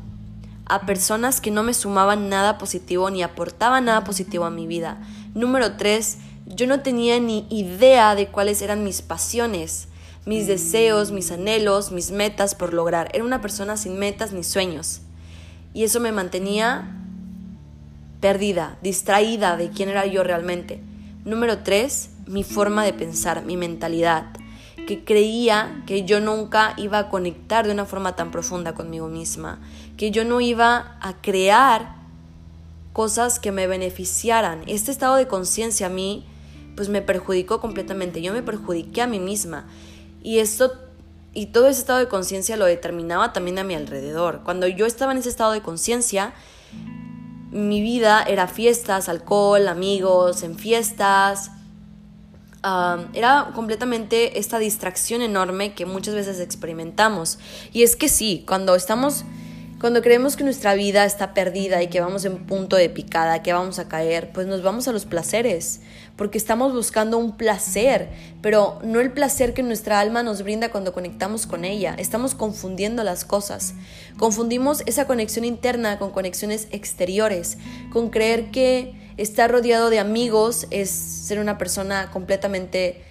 a 0.66 0.88
personas 0.88 1.42
que 1.42 1.52
no 1.52 1.62
me 1.62 1.76
sumaban 1.76 2.30
nada 2.30 2.58
positivo 2.58 3.10
ni 3.12 3.22
aportaban 3.22 3.86
nada 3.86 4.04
positivo 4.04 4.46
a 4.46 4.50
mi 4.50 4.66
vida. 4.66 4.98
Número 5.36 5.78
tres, 5.78 6.18
yo 6.48 6.66
no 6.66 6.82
tenía 6.82 7.20
ni 7.20 7.46
idea 7.50 8.16
de 8.16 8.28
cuáles 8.28 8.62
eran 8.62 8.84
mis 8.84 9.02
pasiones 9.02 9.88
mis 10.26 10.48
deseos, 10.48 11.12
mis 11.12 11.32
anhelos, 11.32 11.92
mis 11.92 12.12
metas 12.12 12.56
por 12.56 12.74
lograr. 12.74 13.10
Era 13.14 13.24
una 13.24 13.42
persona 13.42 13.78
sin 13.78 13.98
metas 14.00 14.34
ni 14.34 14.44
sueños. 14.44 15.02
Y 15.74 15.84
eso 15.84 16.00
me 16.00 16.12
mantenía 16.12 16.92
perdida, 18.22 18.78
distraída 18.82 19.56
de 19.56 19.70
quién 19.70 19.90
era 19.90 20.06
yo 20.06 20.24
realmente. 20.24 20.82
Número 21.26 21.60
tres, 21.60 22.10
mi 22.28 22.44
forma 22.44 22.84
de 22.84 22.94
pensar, 22.94 23.46
mi 23.46 23.58
mentalidad, 23.58 24.26
que 24.88 25.04
creía 25.04 25.84
que 25.86 26.06
yo 26.06 26.20
nunca 26.20 26.74
iba 26.78 26.98
a 26.98 27.10
conectar 27.10 27.68
de 27.68 27.74
una 27.74 27.86
forma 27.86 28.16
tan 28.16 28.32
profunda 28.32 28.74
conmigo 28.74 29.08
misma, 29.08 29.60
que 29.98 30.12
yo 30.12 30.24
no 30.24 30.42
iba 30.42 30.98
a 31.02 31.22
crear 31.22 31.96
cosas 32.94 33.40
que 33.40 33.52
me 33.52 33.68
beneficiaran. 33.68 34.64
Este 34.68 34.92
estado 34.92 35.16
de 35.16 35.28
conciencia 35.28 35.88
a 35.88 35.90
mí 35.90 36.26
pues 36.76 36.90
me 36.90 37.02
perjudicó 37.02 37.62
completamente, 37.62 38.22
yo 38.22 38.34
me 38.34 38.44
perjudiqué 38.44 39.02
a 39.02 39.08
mí 39.08 39.20
misma 39.20 39.66
y 40.26 40.40
esto 40.40 40.74
y 41.34 41.48
todo 41.48 41.68
ese 41.68 41.82
estado 41.82 42.00
de 42.00 42.08
conciencia 42.08 42.58
lo 42.58 42.66
determinaba 42.66 43.32
también 43.32 43.60
a 43.60 43.64
mi 43.64 43.76
alrededor. 43.76 44.42
Cuando 44.44 44.68
yo 44.68 44.86
estaba 44.86 45.12
en 45.12 45.20
ese 45.20 45.30
estado 45.30 45.52
de 45.52 45.62
conciencia, 45.62 46.34
mi 47.52 47.82
vida 47.82 48.24
era 48.24 48.48
fiestas, 48.48 49.08
alcohol, 49.08 49.68
amigos, 49.68 50.42
en 50.44 50.58
fiestas. 50.58 51.52
era 53.14 53.52
completamente 53.54 54.40
esta 54.40 54.58
distracción 54.58 55.22
enorme 55.22 55.76
que 55.76 55.86
muchas 55.86 56.16
veces 56.16 56.40
experimentamos. 56.40 57.38
Y 57.72 57.84
es 57.84 57.96
que 57.96 58.10
sí, 58.10 58.44
cuando 58.48 58.74
estamos 58.76 59.26
cuando 59.86 60.02
creemos 60.02 60.36
que 60.36 60.44
nuestra 60.44 60.74
vida 60.74 61.06
está 61.06 61.36
perdida 61.36 61.84
y 61.84 61.90
que 61.90 62.02
vamos 62.02 62.26
en 62.26 62.38
punto 62.48 62.76
de 62.76 62.90
picada, 62.90 63.44
que 63.44 63.54
vamos 63.54 63.78
a 63.78 63.88
caer, 63.88 64.32
pues 64.34 64.48
nos 64.48 64.64
vamos 64.64 64.88
a 64.88 64.92
los 64.92 65.06
placeres, 65.06 65.80
porque 66.16 66.40
estamos 66.40 66.74
buscando 66.74 67.20
un 67.20 67.38
placer, 67.38 68.10
pero 68.42 68.80
no 68.84 69.00
el 69.00 69.12
placer 69.12 69.54
que 69.54 69.62
nuestra 69.62 70.00
alma 70.00 70.24
nos 70.24 70.42
brinda 70.42 70.72
cuando 70.72 70.92
conectamos 70.92 71.46
con 71.46 71.66
ella. 71.66 71.94
Estamos 72.00 72.34
confundiendo 72.34 73.04
las 73.04 73.26
cosas. 73.26 73.76
Confundimos 74.18 74.82
esa 74.88 75.06
conexión 75.06 75.46
interna 75.46 76.00
con 76.00 76.10
conexiones 76.10 76.68
exteriores, 76.72 77.60
con 77.94 78.10
creer 78.10 78.50
que 78.50 78.96
estar 79.18 79.52
rodeado 79.52 79.92
de 79.92 80.00
amigos 80.00 80.66
es 80.72 80.90
ser 80.90 81.38
una 81.38 81.60
persona 81.60 82.10
completamente 82.10 83.04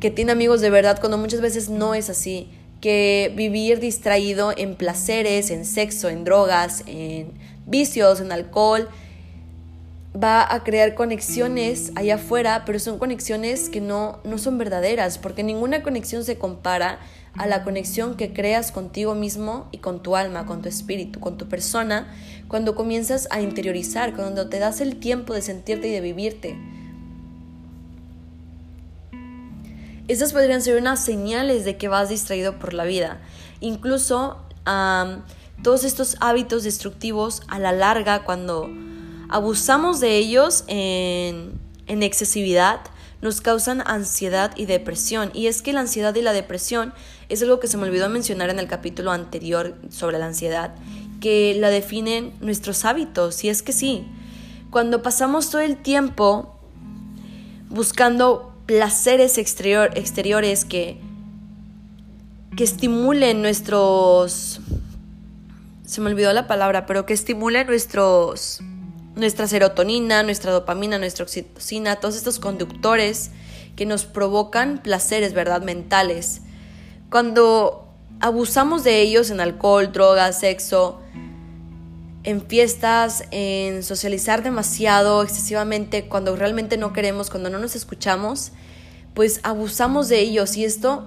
que 0.00 0.10
tiene 0.10 0.32
amigos 0.32 0.60
de 0.60 0.68
verdad, 0.68 1.00
cuando 1.00 1.16
muchas 1.16 1.40
veces 1.40 1.70
no 1.70 1.94
es 1.94 2.10
así 2.10 2.50
que 2.82 3.32
vivir 3.36 3.78
distraído 3.78 4.52
en 4.54 4.74
placeres, 4.74 5.50
en 5.50 5.64
sexo, 5.64 6.08
en 6.10 6.24
drogas, 6.24 6.82
en 6.86 7.32
vicios, 7.64 8.20
en 8.20 8.32
alcohol, 8.32 8.88
va 10.20 10.52
a 10.52 10.64
crear 10.64 10.94
conexiones 10.94 11.92
allá 11.94 12.16
afuera, 12.16 12.64
pero 12.66 12.80
son 12.80 12.98
conexiones 12.98 13.70
que 13.70 13.80
no, 13.80 14.18
no 14.24 14.36
son 14.36 14.58
verdaderas, 14.58 15.16
porque 15.16 15.44
ninguna 15.44 15.82
conexión 15.82 16.24
se 16.24 16.36
compara 16.38 16.98
a 17.34 17.46
la 17.46 17.62
conexión 17.62 18.16
que 18.16 18.32
creas 18.32 18.72
contigo 18.72 19.14
mismo 19.14 19.68
y 19.70 19.78
con 19.78 20.02
tu 20.02 20.16
alma, 20.16 20.44
con 20.44 20.60
tu 20.60 20.68
espíritu, 20.68 21.20
con 21.20 21.38
tu 21.38 21.48
persona, 21.48 22.12
cuando 22.48 22.74
comienzas 22.74 23.28
a 23.30 23.40
interiorizar, 23.40 24.14
cuando 24.14 24.48
te 24.48 24.58
das 24.58 24.80
el 24.80 24.98
tiempo 24.98 25.34
de 25.34 25.40
sentirte 25.40 25.86
y 25.86 25.92
de 25.92 26.00
vivirte. 26.00 26.58
Esas 30.12 30.34
podrían 30.34 30.60
ser 30.60 30.78
unas 30.78 31.02
señales 31.02 31.64
de 31.64 31.78
que 31.78 31.88
vas 31.88 32.10
distraído 32.10 32.58
por 32.58 32.74
la 32.74 32.84
vida. 32.84 33.22
Incluso 33.60 34.36
todos 35.62 35.84
estos 35.84 36.18
hábitos 36.20 36.64
destructivos 36.64 37.40
a 37.48 37.58
la 37.58 37.72
larga, 37.72 38.22
cuando 38.22 38.68
abusamos 39.30 40.00
de 40.00 40.18
ellos 40.18 40.64
en, 40.66 41.58
en 41.86 42.02
excesividad, 42.02 42.80
nos 43.22 43.40
causan 43.40 43.82
ansiedad 43.86 44.52
y 44.54 44.66
depresión. 44.66 45.30
Y 45.32 45.46
es 45.46 45.62
que 45.62 45.72
la 45.72 45.80
ansiedad 45.80 46.14
y 46.14 46.20
la 46.20 46.34
depresión 46.34 46.92
es 47.30 47.40
algo 47.40 47.58
que 47.58 47.66
se 47.66 47.78
me 47.78 47.84
olvidó 47.84 48.10
mencionar 48.10 48.50
en 48.50 48.58
el 48.58 48.68
capítulo 48.68 49.12
anterior 49.12 49.78
sobre 49.88 50.18
la 50.18 50.26
ansiedad, 50.26 50.74
que 51.22 51.56
la 51.58 51.70
definen 51.70 52.34
nuestros 52.42 52.84
hábitos. 52.84 53.44
Y 53.44 53.48
es 53.48 53.62
que 53.62 53.72
sí, 53.72 54.06
cuando 54.70 55.00
pasamos 55.00 55.48
todo 55.48 55.62
el 55.62 55.78
tiempo 55.78 56.58
buscando 57.70 58.51
placeres 58.72 59.36
exterior, 59.36 59.90
exteriores 59.96 60.64
que, 60.64 60.96
que 62.56 62.64
estimulen 62.64 63.42
nuestros... 63.42 64.62
Se 65.84 66.00
me 66.00 66.08
olvidó 66.08 66.32
la 66.32 66.46
palabra, 66.46 66.86
pero 66.86 67.04
que 67.04 67.12
estimulen 67.12 67.66
nuestros 67.66 68.62
nuestra 69.14 69.46
serotonina, 69.46 70.22
nuestra 70.22 70.52
dopamina, 70.52 70.96
nuestra 70.96 71.24
oxitocina, 71.24 71.96
todos 71.96 72.16
estos 72.16 72.38
conductores 72.38 73.30
que 73.76 73.84
nos 73.84 74.06
provocan 74.06 74.78
placeres, 74.78 75.34
¿verdad? 75.34 75.60
Mentales. 75.60 76.40
Cuando 77.10 77.94
abusamos 78.20 78.84
de 78.84 79.02
ellos 79.02 79.28
en 79.28 79.42
alcohol, 79.42 79.92
drogas, 79.92 80.40
sexo, 80.40 81.01
en 82.24 82.46
fiestas, 82.46 83.24
en 83.30 83.82
socializar 83.82 84.42
demasiado, 84.42 85.22
excesivamente, 85.22 86.08
cuando 86.08 86.36
realmente 86.36 86.76
no 86.76 86.92
queremos, 86.92 87.30
cuando 87.30 87.50
no 87.50 87.58
nos 87.58 87.74
escuchamos, 87.74 88.52
pues 89.14 89.40
abusamos 89.42 90.08
de 90.08 90.20
ellos. 90.20 90.56
Y 90.56 90.64
esto, 90.64 91.06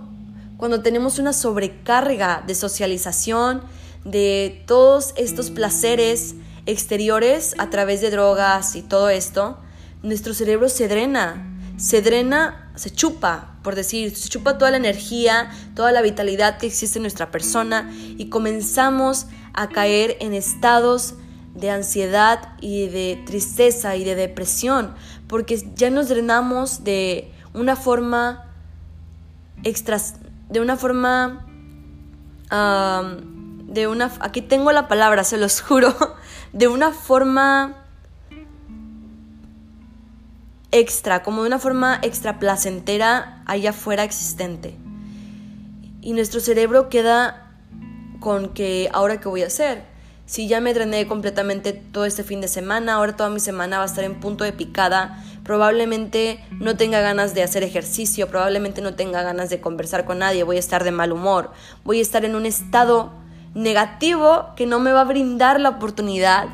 cuando 0.58 0.82
tenemos 0.82 1.20
una 1.20 1.34
sobrecarga 1.34 2.44
de 2.46 2.56
socialización, 2.56 3.62
de 4.04 4.64
todos 4.68 5.14
estos 5.18 5.50
placeres 5.50 6.36
exteriores 6.66 7.56
a 7.58 7.70
través 7.70 8.02
de 8.02 8.12
drogas 8.12 8.76
y 8.76 8.82
todo 8.82 9.10
esto, 9.10 9.58
nuestro 10.04 10.34
cerebro 10.34 10.70
se 10.70 10.88
drena, 10.88 11.58
se 11.78 12.02
drena, 12.02 12.72
se 12.76 12.92
chupa, 12.92 13.58
por 13.64 13.76
decir, 13.76 14.16
se 14.16 14.30
chupa 14.30 14.58
toda 14.58 14.72
la 14.72 14.78
energía, 14.78 15.50
toda 15.76 15.92
la 15.92 16.02
vitalidad 16.02 16.58
que 16.58 16.68
existe 16.68 17.00
en 17.00 17.04
nuestra 17.04 17.32
persona 17.32 17.92
y 18.18 18.30
comenzamos 18.30 19.26
a 19.26 19.30
caer 19.70 20.18
en 20.20 20.34
estados 20.34 21.16
de 21.56 21.72
ansiedad 21.72 22.50
y 22.60 22.88
de 22.88 23.24
tristeza 23.26 23.96
y 23.96 24.04
de 24.04 24.16
depresión, 24.16 24.94
porque 25.28 25.58
ya 25.76 25.90
nos 25.90 26.10
drenamos 26.10 26.84
de 26.84 27.32
una 27.54 27.76
forma 27.76 28.46
extra, 29.64 29.98
de 30.50 30.60
una 30.60 30.76
forma, 30.76 31.46
de 32.52 33.88
una, 33.88 34.12
aquí 34.20 34.42
tengo 34.42 34.72
la 34.72 34.88
palabra, 34.88 35.24
se 35.24 35.38
los 35.38 35.62
juro, 35.62 35.96
de 36.54 36.68
una 36.68 36.92
forma 36.92 37.76
extra, 40.72 41.24
como 41.24 41.42
de 41.42 41.48
una 41.48 41.60
forma 41.60 42.00
extra 42.02 42.38
placentera 42.38 43.42
allá 43.46 43.70
afuera 43.70 44.04
existente. 44.04 44.78
Y 46.02 46.14
nuestro 46.14 46.42
cerebro 46.42 46.90
queda 46.90 47.45
con 48.20 48.54
que, 48.54 48.90
¿ahora 48.94 49.20
qué 49.20 49.28
voy 49.28 49.44
a 49.44 49.48
hacer? 49.48 49.84
Si 50.26 50.48
ya 50.48 50.60
me 50.60 50.74
drené 50.74 51.06
completamente 51.06 51.74
todo 51.74 52.06
este 52.06 52.24
fin 52.24 52.42
de 52.42 52.48
semana, 52.48 52.96
ahora 52.96 53.16
toda 53.16 53.30
mi 53.30 53.40
semana 53.40 53.78
va 53.78 53.84
a 53.84 53.88
estar 53.88 54.04
en 54.04 54.20
punto 54.20 54.44
de 54.44 54.54
picada, 54.54 55.24
probablemente 55.44 56.44
no 56.52 56.76
tenga 56.76 57.00
ganas 57.02 57.36
de 57.36 57.44
hacer 57.44 57.62
ejercicio, 57.62 58.28
probablemente 58.28 58.82
no 58.82 58.96
tenga 58.96 59.22
ganas 59.22 59.52
de 59.52 59.62
conversar 59.62 60.04
con 60.06 60.20
nadie, 60.20 60.44
voy 60.44 60.58
a 60.58 60.60
estar 60.60 60.84
de 60.84 60.92
mal 60.92 61.12
humor, 61.12 61.52
voy 61.84 62.00
a 62.00 62.02
estar 62.02 62.26
en 62.26 62.36
un 62.36 62.48
estado 62.48 63.14
negativo 63.54 64.48
que 64.56 64.66
no 64.66 64.80
me 64.80 64.92
va 64.92 65.02
a 65.02 65.06
brindar 65.06 65.60
la 65.60 65.70
oportunidad 65.70 66.48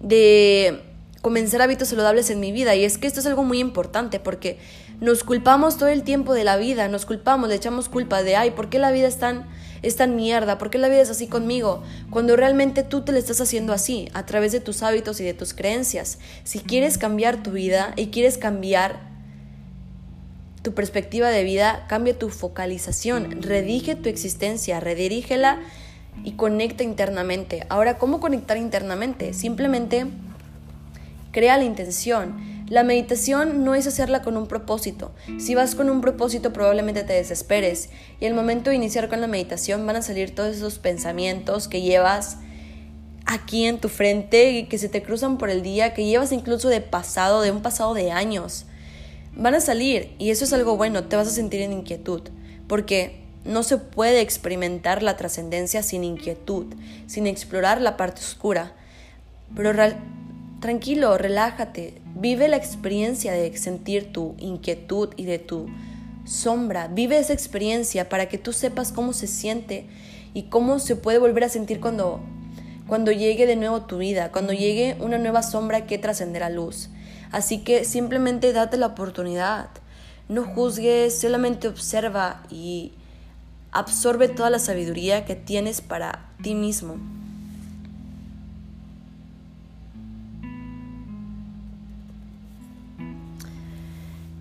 de 0.00 0.82
comenzar 1.20 1.62
hábitos 1.62 1.88
saludables 1.88 2.28
en 2.30 2.40
mi 2.40 2.52
vida. 2.52 2.74
Y 2.74 2.84
es 2.84 2.98
que 2.98 3.06
esto 3.06 3.20
es 3.20 3.26
algo 3.26 3.44
muy 3.44 3.58
importante 3.58 4.20
porque 4.20 4.58
nos 5.00 5.24
culpamos 5.24 5.76
todo 5.76 5.88
el 5.88 6.02
tiempo 6.02 6.34
de 6.34 6.44
la 6.44 6.56
vida, 6.56 6.88
nos 6.88 7.06
culpamos, 7.06 7.48
le 7.48 7.54
echamos 7.54 7.88
culpa 7.88 8.22
de, 8.22 8.36
ay, 8.36 8.50
¿por 8.50 8.68
qué 8.68 8.78
la 8.78 8.90
vida 8.90 9.08
es 9.08 9.18
tan 9.18 9.46
es 9.84 9.96
tan 9.96 10.16
mierda? 10.16 10.58
¿Por 10.58 10.70
qué 10.70 10.78
la 10.78 10.88
vida 10.88 11.00
es 11.00 11.10
así 11.10 11.26
conmigo? 11.26 11.82
Cuando 12.10 12.36
realmente 12.36 12.82
tú 12.82 13.02
te 13.02 13.12
la 13.12 13.18
estás 13.18 13.40
haciendo 13.40 13.72
así, 13.72 14.08
a 14.14 14.26
través 14.26 14.52
de 14.52 14.60
tus 14.60 14.82
hábitos 14.82 15.20
y 15.20 15.24
de 15.24 15.34
tus 15.34 15.54
creencias. 15.54 16.18
Si 16.42 16.60
quieres 16.60 16.98
cambiar 16.98 17.42
tu 17.42 17.52
vida 17.52 17.92
y 17.96 18.08
quieres 18.08 18.38
cambiar 18.38 18.98
tu 20.62 20.72
perspectiva 20.72 21.28
de 21.28 21.44
vida, 21.44 21.84
cambia 21.88 22.18
tu 22.18 22.30
focalización, 22.30 23.42
redige 23.42 23.96
tu 23.96 24.08
existencia, 24.08 24.80
redirígela 24.80 25.60
y 26.24 26.32
conecta 26.32 26.84
internamente. 26.84 27.66
Ahora, 27.68 27.98
¿cómo 27.98 28.20
conectar 28.20 28.56
internamente? 28.56 29.34
Simplemente 29.34 30.06
crea 31.32 31.58
la 31.58 31.64
intención 31.64 32.53
la 32.68 32.82
meditación 32.82 33.64
no 33.64 33.74
es 33.74 33.86
hacerla 33.86 34.22
con 34.22 34.36
un 34.36 34.46
propósito. 34.46 35.12
Si 35.38 35.54
vas 35.54 35.74
con 35.74 35.90
un 35.90 36.00
propósito 36.00 36.52
probablemente 36.52 37.02
te 37.02 37.12
desesperes 37.12 37.90
y 38.20 38.24
el 38.24 38.34
momento 38.34 38.70
de 38.70 38.76
iniciar 38.76 39.08
con 39.08 39.20
la 39.20 39.26
meditación 39.26 39.86
van 39.86 39.96
a 39.96 40.02
salir 40.02 40.34
todos 40.34 40.56
esos 40.56 40.78
pensamientos 40.78 41.68
que 41.68 41.82
llevas 41.82 42.38
aquí 43.26 43.66
en 43.66 43.78
tu 43.78 43.88
frente 43.88 44.52
y 44.52 44.64
que 44.64 44.78
se 44.78 44.88
te 44.88 45.02
cruzan 45.02 45.36
por 45.36 45.50
el 45.50 45.62
día, 45.62 45.94
que 45.94 46.06
llevas 46.06 46.32
incluso 46.32 46.68
de 46.68 46.80
pasado, 46.80 47.42
de 47.42 47.50
un 47.50 47.62
pasado 47.62 47.92
de 47.92 48.12
años. 48.12 48.64
Van 49.36 49.54
a 49.54 49.60
salir 49.60 50.14
y 50.18 50.30
eso 50.30 50.44
es 50.44 50.52
algo 50.52 50.76
bueno, 50.76 51.04
te 51.04 51.16
vas 51.16 51.28
a 51.28 51.32
sentir 51.32 51.60
en 51.60 51.72
inquietud, 51.72 52.22
porque 52.66 53.24
no 53.44 53.62
se 53.62 53.76
puede 53.76 54.20
experimentar 54.20 55.02
la 55.02 55.16
trascendencia 55.16 55.82
sin 55.82 56.04
inquietud, 56.04 56.74
sin 57.06 57.26
explorar 57.26 57.80
la 57.80 57.96
parte 57.96 58.20
oscura. 58.20 58.72
Pero 59.54 59.72
tranquilo, 60.60 61.18
relájate, 61.18 62.00
vive 62.14 62.48
la 62.48 62.56
experiencia 62.56 63.32
de 63.32 63.56
sentir 63.56 64.12
tu 64.12 64.34
inquietud 64.38 65.10
y 65.16 65.24
de 65.24 65.38
tu 65.38 65.66
sombra, 66.24 66.88
vive 66.88 67.18
esa 67.18 67.32
experiencia 67.32 68.08
para 68.08 68.28
que 68.28 68.38
tú 68.38 68.52
sepas 68.52 68.92
cómo 68.92 69.12
se 69.12 69.26
siente 69.26 69.86
y 70.32 70.44
cómo 70.44 70.78
se 70.78 70.96
puede 70.96 71.18
volver 71.18 71.44
a 71.44 71.48
sentir 71.48 71.80
cuando, 71.80 72.20
cuando 72.86 73.12
llegue 73.12 73.46
de 73.46 73.56
nuevo 73.56 73.82
tu 73.82 73.98
vida, 73.98 74.32
cuando 74.32 74.52
llegue 74.52 74.96
una 75.00 75.18
nueva 75.18 75.42
sombra 75.42 75.86
que 75.86 75.98
trascenderá 75.98 76.50
luz. 76.50 76.90
Así 77.30 77.58
que 77.58 77.84
simplemente 77.84 78.52
date 78.52 78.76
la 78.76 78.86
oportunidad, 78.86 79.68
no 80.28 80.44
juzgues, 80.44 81.20
solamente 81.20 81.68
observa 81.68 82.42
y 82.50 82.92
absorbe 83.72 84.28
toda 84.28 84.50
la 84.50 84.58
sabiduría 84.58 85.24
que 85.24 85.34
tienes 85.34 85.80
para 85.80 86.30
ti 86.42 86.54
mismo. 86.54 86.96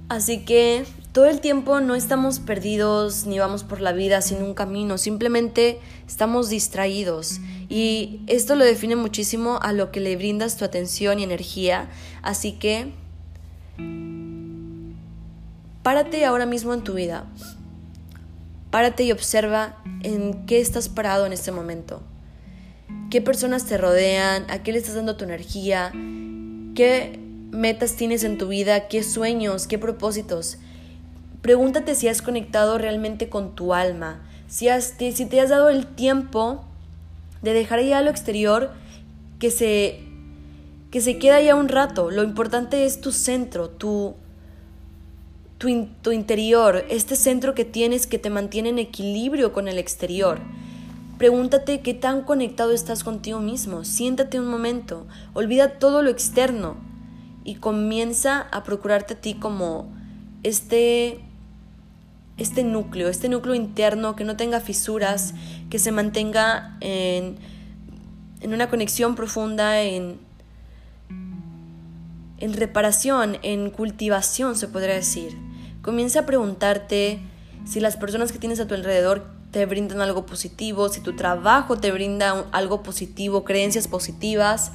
Así 0.10 0.40
que 0.40 0.86
todo 1.12 1.26
el 1.26 1.42
tiempo 1.42 1.80
no 1.80 1.96
estamos 1.96 2.40
perdidos 2.40 3.26
ni 3.26 3.40
vamos 3.40 3.64
por 3.64 3.82
la 3.82 3.94
vida 3.94 4.22
sin 4.22 4.42
un 4.42 4.54
camino, 4.54 4.98
simplemente 4.98 5.80
estamos 6.08 6.50
distraídos. 6.50 7.40
Y 7.70 8.22
esto 8.28 8.56
lo 8.56 8.66
define 8.66 8.96
muchísimo 8.96 9.60
a 9.62 9.74
lo 9.74 9.92
que 9.92 10.00
le 10.00 10.16
brindas 10.16 10.58
tu 10.58 10.66
atención 10.66 11.20
y 11.20 11.24
energía. 11.24 11.90
Así 12.22 12.54
que 12.54 12.92
párate 15.84 16.26
ahora 16.26 16.46
mismo 16.46 16.74
en 16.74 16.84
tu 16.84 16.94
vida. 16.94 17.26
Párate 18.72 19.04
y 19.04 19.12
observa 19.12 19.78
en 20.02 20.46
qué 20.46 20.60
estás 20.60 20.90
parado 20.90 21.26
en 21.26 21.34
este 21.34 21.52
momento. 21.52 22.02
¿Qué 23.12 23.22
personas 23.22 23.66
te 23.66 23.78
rodean? 23.78 24.50
¿A 24.50 24.64
qué 24.64 24.72
le 24.72 24.80
estás 24.80 24.96
dando 24.96 25.16
tu 25.16 25.24
energía? 25.24 25.92
¿Qué 26.74 27.23
metas 27.54 27.96
tienes 27.96 28.24
en 28.24 28.38
tu 28.38 28.48
vida, 28.48 28.88
qué 28.88 29.04
sueños, 29.04 29.68
qué 29.68 29.78
propósitos. 29.78 30.58
Pregúntate 31.42 31.96
si 31.96 32.08
has 32.08 32.22
conectado 32.22 32.78
realmente 32.78 33.30
con 33.30 33.56
tu 33.56 33.74
alma, 33.74 34.22
si, 34.48 34.70
has, 34.70 34.96
si 34.98 35.26
te 35.26 35.40
has 35.40 35.50
dado 35.50 35.70
el 35.70 35.86
tiempo 35.86 36.66
de 37.42 37.54
dejar 37.54 37.82
ya 37.84 38.02
lo 38.02 38.10
exterior 38.10 38.72
que 39.40 39.52
se, 39.52 40.00
que 40.90 41.02
se 41.02 41.18
queda 41.20 41.42
ya 41.42 41.56
un 41.56 41.70
rato. 41.70 42.12
Lo 42.12 42.24
importante 42.24 42.86
es 42.86 43.02
tu 43.02 43.12
centro, 43.12 43.70
tu, 43.70 44.16
tu, 45.58 45.88
tu 46.02 46.12
interior, 46.12 46.86
este 46.90 47.16
centro 47.16 47.54
que 47.54 47.66
tienes 47.66 48.08
que 48.08 48.20
te 48.20 48.30
mantiene 48.30 48.70
en 48.70 48.80
equilibrio 48.80 49.54
con 49.54 49.68
el 49.68 49.78
exterior. 49.78 50.40
Pregúntate 51.18 51.82
qué 51.82 51.94
tan 51.94 52.24
conectado 52.24 52.72
estás 52.72 53.04
contigo 53.04 53.40
mismo. 53.40 53.84
Siéntate 53.84 54.40
un 54.40 54.48
momento. 54.48 55.06
Olvida 55.34 55.78
todo 55.78 56.02
lo 56.02 56.10
externo 56.10 56.93
y 57.44 57.56
comienza 57.56 58.48
a 58.52 58.64
procurarte 58.64 59.16
a 59.16 59.22
ti 59.22 59.34
como 59.36 59.92
este 60.44 61.20
este 62.38 62.64
núcleo, 62.64 63.10
este 63.10 63.30
núcleo 63.30 63.54
interno 63.54 64.16
que 64.16 64.24
no 64.24 64.36
tenga 64.36 64.60
fisuras, 64.60 65.34
que 65.70 65.78
se 65.78 65.92
mantenga 65.92 66.78
en, 66.82 67.38
en 68.42 68.54
una 68.54 68.70
conexión 68.70 69.16
profunda, 69.16 69.82
en, 69.82 70.18
en 72.40 72.54
reparación, 72.54 73.38
en 73.44 73.70
cultivación, 73.70 74.56
se 74.56 74.68
podría 74.68 74.96
decir. 74.96 75.38
Comienza 75.84 76.22
a 76.22 76.26
preguntarte 76.26 77.20
si 77.66 77.80
las 77.80 77.98
personas 77.98 78.32
que 78.32 78.40
tienes 78.40 78.60
a 78.60 78.68
tu 78.68 78.74
alrededor 78.74 79.28
te 79.52 79.66
brindan 79.68 80.02
algo 80.02 80.26
positivo, 80.26 80.90
si 80.90 81.02
tu 81.02 81.16
trabajo 81.16 81.78
te 81.78 81.92
brinda 81.92 82.48
algo 82.52 82.82
positivo, 82.82 83.44
creencias 83.44 83.88
positivas, 83.88 84.72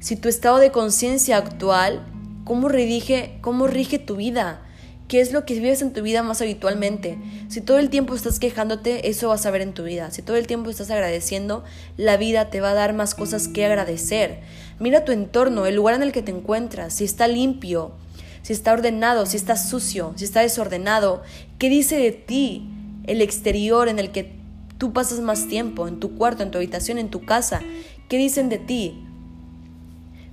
si 0.00 0.16
tu 0.16 0.28
estado 0.28 0.58
de 0.58 0.70
conciencia 0.70 1.36
actual, 1.36 2.04
¿cómo, 2.44 2.68
rige, 2.68 3.38
¿cómo 3.40 3.66
rige 3.66 3.98
tu 3.98 4.16
vida? 4.16 4.62
¿Qué 5.08 5.20
es 5.20 5.32
lo 5.32 5.44
que 5.46 5.54
vives 5.54 5.82
en 5.82 5.92
tu 5.92 6.02
vida 6.02 6.24
más 6.24 6.40
habitualmente? 6.40 7.16
Si 7.48 7.60
todo 7.60 7.78
el 7.78 7.90
tiempo 7.90 8.14
estás 8.14 8.40
quejándote, 8.40 9.08
eso 9.08 9.28
vas 9.28 9.46
a 9.46 9.52
ver 9.52 9.62
en 9.62 9.72
tu 9.72 9.84
vida. 9.84 10.10
Si 10.10 10.20
todo 10.20 10.36
el 10.36 10.48
tiempo 10.48 10.68
estás 10.68 10.90
agradeciendo, 10.90 11.62
la 11.96 12.16
vida 12.16 12.50
te 12.50 12.60
va 12.60 12.70
a 12.70 12.74
dar 12.74 12.92
más 12.92 13.14
cosas 13.14 13.46
que 13.46 13.64
agradecer. 13.64 14.40
Mira 14.80 15.04
tu 15.04 15.12
entorno, 15.12 15.64
el 15.66 15.76
lugar 15.76 15.94
en 15.94 16.02
el 16.02 16.10
que 16.10 16.22
te 16.22 16.32
encuentras, 16.32 16.92
si 16.92 17.04
está 17.04 17.28
limpio, 17.28 17.92
si 18.42 18.52
está 18.52 18.72
ordenado, 18.72 19.26
si 19.26 19.36
está 19.36 19.56
sucio, 19.56 20.12
si 20.16 20.24
está 20.24 20.40
desordenado. 20.40 21.22
¿Qué 21.58 21.68
dice 21.68 21.96
de 21.96 22.10
ti 22.10 22.68
el 23.04 23.22
exterior 23.22 23.88
en 23.88 24.00
el 24.00 24.10
que 24.10 24.32
tú 24.76 24.92
pasas 24.92 25.20
más 25.20 25.46
tiempo, 25.46 25.86
en 25.86 26.00
tu 26.00 26.16
cuarto, 26.16 26.42
en 26.42 26.50
tu 26.50 26.58
habitación, 26.58 26.98
en 26.98 27.10
tu 27.10 27.24
casa? 27.24 27.62
¿Qué 28.08 28.18
dicen 28.18 28.48
de 28.48 28.58
ti? 28.58 29.05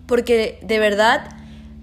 Porque 0.08 0.60
de 0.62 0.80
verdad 0.80 1.30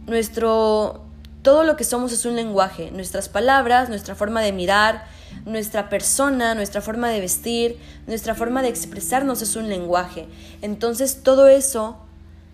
nuestro 0.06 1.04
todo 1.42 1.64
lo 1.64 1.76
que 1.76 1.84
somos 1.84 2.12
es 2.12 2.26
un 2.26 2.36
lenguaje, 2.36 2.90
nuestras 2.90 3.28
palabras, 3.28 3.88
nuestra 3.88 4.14
forma 4.14 4.42
de 4.42 4.52
mirar, 4.52 5.06
nuestra 5.46 5.88
persona, 5.88 6.54
nuestra 6.54 6.82
forma 6.82 7.08
de 7.08 7.20
vestir, 7.20 7.78
nuestra 8.06 8.34
forma 8.34 8.62
de 8.62 8.68
expresarnos 8.68 9.40
es 9.40 9.56
un 9.56 9.68
lenguaje. 9.68 10.26
Entonces 10.60 11.22
todo 11.22 11.48
eso 11.48 11.96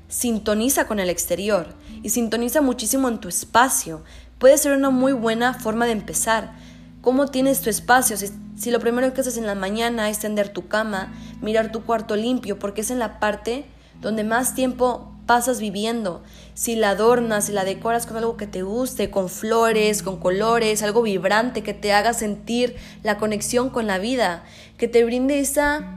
sintoniza 0.09 0.87
con 0.87 1.01
el 1.01 1.11
exterior 1.11 1.75
y 2.03 2.11
sintoniza 2.11 2.61
muchísimo 2.61 3.09
en 3.09 3.19
tu 3.19 3.29
espacio. 3.29 4.05
Puede 4.39 4.57
ser 4.59 4.77
una 4.77 4.91
muy 4.91 5.13
buena 5.13 5.55
forma 5.55 5.87
de 5.87 5.93
empezar. 5.93 6.53
¿Cómo 7.01 7.27
tienes 7.27 7.63
tu 7.63 7.71
espacio? 7.71 8.17
Si, 8.17 8.29
si 8.57 8.71
lo 8.71 8.79
primero 8.79 9.13
que 9.13 9.21
haces 9.21 9.37
en 9.37 9.47
la 9.47 9.57
mañana 9.57 10.11
es 10.11 10.21
tender 10.21 10.51
tu 10.51 10.69
cama, 10.69 11.13
mirar 11.41 11.73
tu 11.73 11.83
cuarto 11.85 12.15
limpio, 12.15 12.59
porque 12.59 12.83
es 12.83 12.91
en 12.91 13.01
la 13.01 13.19
parte 13.19 13.65
donde 14.01 14.23
más 14.23 14.55
tiempo 14.55 15.16
pasas 15.27 15.61
viviendo. 15.61 16.23
Si 16.55 16.77
la 16.77 16.91
adornas, 16.91 17.47
si 17.47 17.53
la 17.53 17.65
decoras 17.65 18.07
con 18.07 18.17
algo 18.17 18.37
que 18.37 18.47
te 18.47 18.63
guste, 18.63 19.11
con 19.11 19.29
flores, 19.29 20.03
con 20.03 20.19
colores, 20.19 20.83
algo 20.83 21.03
vibrante 21.03 21.63
que 21.63 21.75
te 21.75 21.93
haga 21.93 22.15
sentir 22.15 22.77
la 23.03 23.19
conexión 23.19 23.71
con 23.71 23.87
la 23.87 23.99
vida, 23.99 24.45
que 24.79 24.89
te 24.89 25.05
brinde 25.05 25.41
esa 25.41 25.93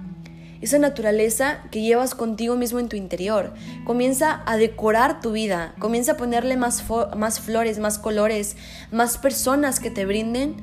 esa 0.61 0.77
naturaleza 0.77 1.63
que 1.71 1.81
llevas 1.81 2.15
contigo 2.15 2.57
mismo 2.57 2.79
en 2.79 2.89
tu 2.89 2.97
interior. 2.97 3.53
Comienza 3.85 4.43
a 4.45 4.57
decorar 4.57 5.21
tu 5.21 5.31
vida, 5.31 5.73
comienza 5.79 6.13
a 6.13 6.17
ponerle 6.17 6.57
más, 6.57 6.83
más 7.15 7.39
flores, 7.39 7.79
más 7.79 7.97
colores, 7.97 8.57
más 8.91 9.17
personas 9.17 9.79
que 9.79 9.89
te 9.89 10.05
brinden 10.05 10.57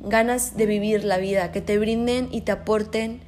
ganas 0.00 0.56
de 0.56 0.66
vivir 0.66 1.04
la 1.04 1.18
vida, 1.18 1.52
que 1.52 1.60
te 1.60 1.78
brinden 1.78 2.28
y 2.30 2.40
te 2.40 2.52
aporten 2.52 3.20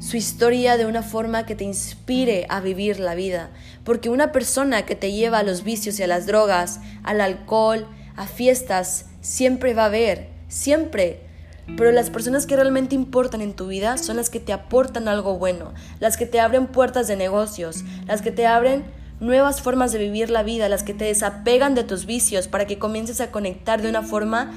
su 0.00 0.16
historia 0.16 0.76
de 0.76 0.86
una 0.86 1.02
forma 1.02 1.46
que 1.46 1.54
te 1.54 1.62
inspire 1.62 2.46
a 2.48 2.60
vivir 2.60 2.98
la 2.98 3.14
vida. 3.14 3.50
Porque 3.84 4.10
una 4.10 4.32
persona 4.32 4.84
que 4.84 4.96
te 4.96 5.12
lleva 5.12 5.38
a 5.38 5.44
los 5.44 5.62
vicios 5.62 6.00
y 6.00 6.02
a 6.02 6.08
las 6.08 6.26
drogas, 6.26 6.80
al 7.04 7.20
alcohol, 7.20 7.86
a 8.16 8.26
fiestas, 8.26 9.06
siempre 9.20 9.74
va 9.74 9.84
a 9.84 9.86
haber, 9.86 10.28
siempre 10.48 11.30
pero 11.76 11.92
las 11.92 12.10
personas 12.10 12.46
que 12.46 12.56
realmente 12.56 12.94
importan 12.94 13.40
en 13.40 13.54
tu 13.54 13.66
vida 13.66 13.96
son 13.98 14.16
las 14.16 14.30
que 14.30 14.40
te 14.40 14.52
aportan 14.52 15.08
algo 15.08 15.38
bueno, 15.38 15.72
las 15.98 16.16
que 16.16 16.26
te 16.26 16.40
abren 16.40 16.66
puertas 16.66 17.08
de 17.08 17.16
negocios, 17.16 17.84
las 18.06 18.22
que 18.22 18.32
te 18.32 18.46
abren 18.46 18.84
nuevas 19.20 19.60
formas 19.60 19.92
de 19.92 19.98
vivir 19.98 20.30
la 20.30 20.42
vida, 20.42 20.68
las 20.68 20.82
que 20.82 20.94
te 20.94 21.04
desapegan 21.04 21.74
de 21.74 21.84
tus 21.84 22.06
vicios 22.06 22.48
para 22.48 22.66
que 22.66 22.78
comiences 22.78 23.20
a 23.20 23.30
conectar 23.30 23.82
de 23.82 23.88
una 23.88 24.02
forma 24.02 24.52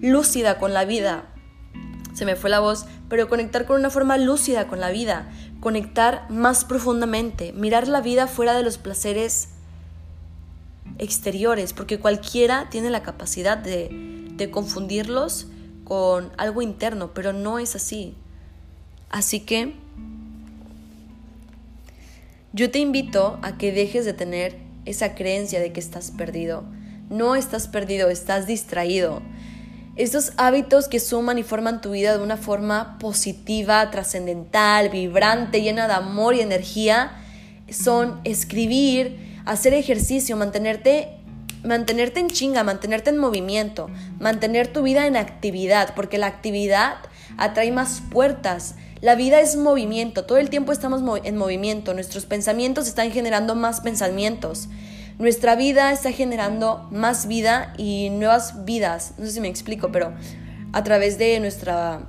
lúcida 0.00 0.58
con 0.58 0.72
la 0.72 0.84
vida. 0.84 1.24
Se 2.18 2.24
me 2.24 2.34
fue 2.34 2.50
la 2.50 2.58
voz, 2.58 2.84
pero 3.08 3.28
conectar 3.28 3.64
con 3.64 3.78
una 3.78 3.90
forma 3.90 4.18
lúcida 4.18 4.66
con 4.66 4.80
la 4.80 4.90
vida, 4.90 5.30
conectar 5.60 6.28
más 6.28 6.64
profundamente, 6.64 7.52
mirar 7.52 7.86
la 7.86 8.00
vida 8.00 8.26
fuera 8.26 8.56
de 8.56 8.64
los 8.64 8.76
placeres 8.76 9.50
exteriores, 10.98 11.72
porque 11.72 12.00
cualquiera 12.00 12.66
tiene 12.70 12.90
la 12.90 13.04
capacidad 13.04 13.56
de, 13.56 14.26
de 14.32 14.50
confundirlos 14.50 15.46
con 15.84 16.32
algo 16.38 16.60
interno, 16.60 17.14
pero 17.14 17.32
no 17.32 17.60
es 17.60 17.76
así. 17.76 18.16
Así 19.10 19.38
que 19.38 19.76
yo 22.52 22.72
te 22.72 22.80
invito 22.80 23.38
a 23.42 23.58
que 23.58 23.70
dejes 23.70 24.04
de 24.04 24.12
tener 24.12 24.56
esa 24.86 25.14
creencia 25.14 25.60
de 25.60 25.72
que 25.72 25.78
estás 25.78 26.10
perdido. 26.10 26.64
No 27.10 27.36
estás 27.36 27.68
perdido, 27.68 28.08
estás 28.08 28.48
distraído. 28.48 29.22
Estos 29.98 30.32
hábitos 30.36 30.86
que 30.86 31.00
suman 31.00 31.38
y 31.38 31.42
forman 31.42 31.80
tu 31.80 31.90
vida 31.90 32.16
de 32.16 32.22
una 32.22 32.36
forma 32.36 32.98
positiva, 33.00 33.90
trascendental, 33.90 34.90
vibrante, 34.90 35.60
llena 35.60 35.88
de 35.88 35.94
amor 35.94 36.36
y 36.36 36.40
energía, 36.40 37.16
son 37.68 38.20
escribir, 38.22 39.40
hacer 39.44 39.74
ejercicio, 39.74 40.36
mantenerte 40.36 41.18
mantenerte 41.64 42.20
en 42.20 42.28
chinga, 42.28 42.62
mantenerte 42.62 43.10
en 43.10 43.18
movimiento, 43.18 43.90
mantener 44.20 44.68
tu 44.72 44.82
vida 44.82 45.08
en 45.08 45.16
actividad, 45.16 45.96
porque 45.96 46.16
la 46.16 46.28
actividad 46.28 46.98
atrae 47.36 47.72
más 47.72 48.00
puertas. 48.12 48.76
La 49.00 49.16
vida 49.16 49.40
es 49.40 49.56
movimiento, 49.56 50.24
todo 50.24 50.38
el 50.38 50.48
tiempo 50.48 50.70
estamos 50.70 51.02
en 51.24 51.36
movimiento, 51.36 51.92
nuestros 51.92 52.24
pensamientos 52.24 52.86
están 52.86 53.10
generando 53.10 53.56
más 53.56 53.80
pensamientos, 53.80 54.68
nuestra 55.18 55.56
vida 55.56 55.92
está 55.92 56.12
generando 56.12 56.86
más 56.92 57.26
vida 57.26 57.74
y 57.76 58.10
nuevas 58.10 58.64
vidas, 58.64 59.14
no 59.18 59.26
sé 59.26 59.32
si 59.32 59.40
me 59.40 59.48
explico, 59.48 59.90
pero 59.90 60.12
a 60.72 60.84
través 60.84 61.18
de 61.18 61.40
nuestra, 61.40 62.02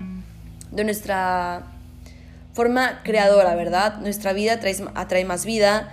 de 0.72 0.84
nuestra 0.84 1.63
forma 2.54 3.02
creadora, 3.04 3.56
¿verdad? 3.56 3.98
Nuestra 4.00 4.34
vida 4.34 4.54
atrae, 4.54 4.76
atrae 4.93 5.26
más 5.26 5.45
vida, 5.45 5.91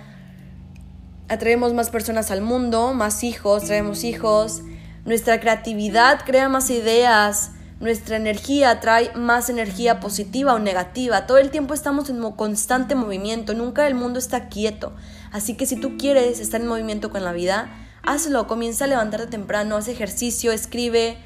atraemos 1.27 1.73
más 1.73 1.89
personas 1.89 2.29
al 2.29 2.41
mundo, 2.41 2.93
más 2.93 3.23
hijos, 3.23 3.63
traemos 3.65 4.03
hijos, 4.03 4.61
nuestra 5.05 5.39
creatividad 5.39 6.19
crea 6.25 6.49
más 6.49 6.69
ideas, 6.69 7.51
nuestra 7.79 8.17
energía 8.17 8.79
trae 8.79 9.13
más 9.15 9.49
energía 9.49 9.99
positiva 9.99 10.53
o 10.53 10.59
negativa. 10.59 11.27
Todo 11.27 11.37
el 11.37 11.51
tiempo 11.51 11.73
estamos 11.73 12.09
en 12.09 12.19
constante 12.31 12.95
movimiento, 12.95 13.53
nunca 13.53 13.85
el 13.87 13.93
mundo 13.93 14.17
está 14.17 14.49
quieto. 14.49 14.93
Así 15.31 15.55
que 15.55 15.67
si 15.67 15.75
tú 15.75 15.97
quieres 15.97 16.39
estar 16.39 16.59
en 16.59 16.67
movimiento 16.67 17.11
con 17.11 17.23
la 17.23 17.33
vida, 17.33 17.69
hazlo, 18.01 18.47
comienza 18.47 18.85
a 18.85 18.87
levantarte 18.87 19.27
temprano, 19.27 19.75
haz 19.75 19.87
ejercicio, 19.89 20.51
escribe, 20.51 21.17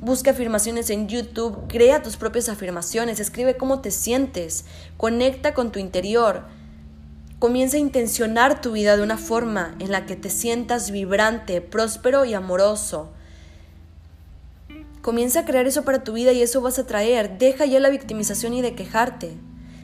busca 0.00 0.30
afirmaciones 0.30 0.88
en 0.90 1.08
YouTube, 1.08 1.66
crea 1.68 2.02
tus 2.02 2.16
propias 2.16 2.48
afirmaciones, 2.48 3.18
escribe 3.18 3.56
cómo 3.56 3.80
te 3.80 3.90
sientes, 3.90 4.64
conecta 4.96 5.52
con 5.52 5.72
tu 5.72 5.80
interior. 5.80 6.44
Comienza 7.40 7.76
a 7.76 7.80
intencionar 7.80 8.60
tu 8.60 8.70
vida 8.70 8.96
de 8.96 9.02
una 9.02 9.18
forma 9.18 9.74
en 9.80 9.90
la 9.90 10.06
que 10.06 10.14
te 10.14 10.30
sientas 10.30 10.92
vibrante, 10.92 11.60
próspero 11.60 12.24
y 12.24 12.34
amoroso. 12.34 13.10
Comienza 15.02 15.40
a 15.40 15.44
crear 15.44 15.66
eso 15.66 15.84
para 15.84 16.04
tu 16.04 16.14
vida 16.14 16.32
y 16.32 16.42
eso 16.42 16.60
vas 16.60 16.78
a 16.78 16.86
traer. 16.86 17.36
Deja 17.38 17.66
ya 17.66 17.80
la 17.80 17.90
victimización 17.90 18.54
y 18.54 18.62
de 18.62 18.74
quejarte. 18.74 19.36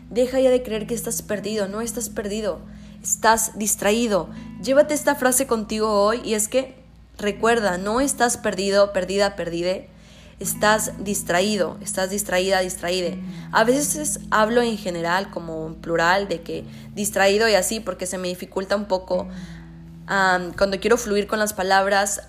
Deja 0.09 0.41
ya 0.41 0.51
de 0.51 0.63
creer 0.63 0.87
que 0.87 0.95
estás 0.95 1.21
perdido. 1.23 1.69
No 1.69 1.81
estás 1.81 2.09
perdido. 2.09 2.61
Estás 3.03 3.59
distraído. 3.59 4.31
Llévate 4.63 4.95
esta 4.95 5.15
frase 5.15 5.47
contigo 5.47 5.91
hoy 5.91 6.21
y 6.25 6.35
es 6.35 6.49
que 6.49 6.77
recuerda, 7.19 7.79
no 7.79 8.01
estás 8.01 8.37
perdido, 8.39 8.93
perdida, 8.93 9.37
perdide 9.37 9.91
estás 10.41 10.93
distraído, 11.05 11.77
estás 11.81 12.11
distraída, 12.11 12.61
distraíde. 12.61 13.19
A 13.53 13.65
veces 13.65 14.21
hablo 14.31 14.63
en 14.63 14.79
general 14.79 15.31
como 15.31 15.67
en 15.67 15.75
plural 15.77 16.29
de 16.29 16.43
que 16.43 16.65
distraído 16.95 17.49
y 17.49 17.55
así 17.55 17.81
porque 17.81 18.07
se 18.07 18.19
me 18.19 18.29
dificulta 18.29 18.77
un 18.77 18.87
poco 18.87 19.29
cuando 20.07 20.81
quiero 20.81 20.97
fluir 20.97 21.27
con 21.27 21.39
las 21.39 21.53
palabras, 21.53 22.23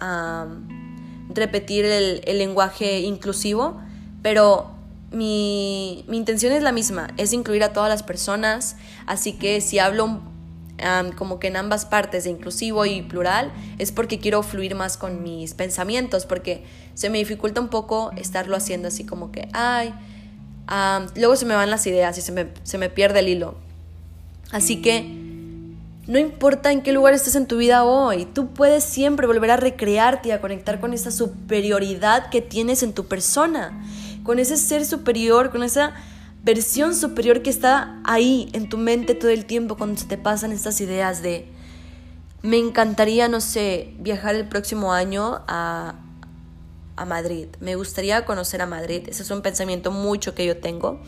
repetir 1.30 1.86
el, 1.86 2.22
lenguaje 2.38 3.00
inclusivo, 3.00 3.80
pero 4.22 4.72
mi, 5.12 6.04
mi, 6.08 6.18
intención 6.18 6.54
es 6.54 6.64
la 6.64 6.72
misma, 6.72 7.10
es 7.18 7.34
incluir 7.34 7.64
a 7.64 7.74
todas 7.74 7.90
las 7.90 8.04
personas, 8.04 8.76
así 9.06 9.34
que 9.34 9.62
si 9.62 9.80
hablo 9.80 10.22
como 11.18 11.40
que 11.40 11.48
en 11.48 11.58
ambas 11.58 11.86
partes, 11.86 12.24
de 12.24 12.30
inclusivo 12.30 12.86
y 12.86 13.02
plural, 13.02 13.52
es 13.78 13.92
porque 13.92 14.20
quiero 14.20 14.44
fluir 14.44 14.76
más 14.76 14.98
con 14.98 15.24
mis 15.24 15.54
pensamientos, 15.54 16.26
porque 16.26 16.64
se 16.94 17.10
me 17.10 17.18
dificulta 17.18 17.60
un 17.62 17.70
poco 17.70 18.12
estarlo 18.16 18.56
haciendo 18.56 18.88
así 18.88 19.04
como 19.04 19.32
que, 19.32 19.50
ay, 19.54 19.94
luego 21.16 21.36
se 21.36 21.46
me 21.46 21.56
van 21.56 21.70
las 21.70 21.86
ideas 21.88 22.18
y 22.18 22.22
se 22.22 22.32
me, 22.32 22.48
se 22.64 22.78
me 22.78 22.90
pierde 22.90 23.20
el 23.20 23.28
hilo. 23.28 23.56
Así 24.52 24.82
que 24.82 25.29
no 26.10 26.18
importa 26.18 26.72
en 26.72 26.82
qué 26.82 26.92
lugar 26.92 27.14
estés 27.14 27.36
en 27.36 27.46
tu 27.46 27.58
vida 27.58 27.84
hoy, 27.84 28.26
tú 28.26 28.52
puedes 28.52 28.84
siempre 28.84 29.28
volver 29.28 29.52
a 29.52 29.58
recrearte 29.58 30.30
y 30.30 30.32
a 30.32 30.42
conectar 30.42 30.80
con 30.80 30.92
esa 30.92 31.12
superioridad 31.12 32.32
que 32.32 32.42
tienes 32.42 32.82
en 32.82 32.94
tu 32.94 33.06
persona, 33.06 33.80
con 34.24 34.40
ese 34.40 34.58
ser 34.58 34.88
superior, 34.88 35.52
con 35.52 35.62
esa 35.62 35.94
versión 36.44 36.96
superior 36.96 37.44
que 37.44 37.52
está 37.52 38.02
ahí 38.06 38.50
en 38.54 38.70
tu 38.70 38.80
mente 38.80 39.14
todo 39.14 39.30
el 39.30 39.46
tiempo 39.46 39.78
cuando 39.78 40.02
se 40.02 40.08
te 40.08 40.18
pasan 40.18 40.52
estas 40.52 40.82
ideas 40.82 41.22
de 41.22 41.46
me 42.42 42.58
encantaría, 42.58 43.28
no 43.28 43.40
sé, 43.40 43.94
viajar 44.00 44.34
el 44.34 44.48
próximo 44.48 44.94
año 44.94 45.44
a, 45.48 45.94
a 46.96 47.06
Madrid. 47.06 47.50
Me 47.60 47.76
gustaría 47.76 48.26
conocer 48.26 48.64
a 48.64 48.66
Madrid. 48.66 49.04
Ese 49.08 49.22
es 49.22 49.30
un 49.30 49.44
pensamiento 49.44 49.92
mucho 49.92 50.34
que 50.34 50.44
yo 50.44 50.58
tengo. 50.58 51.02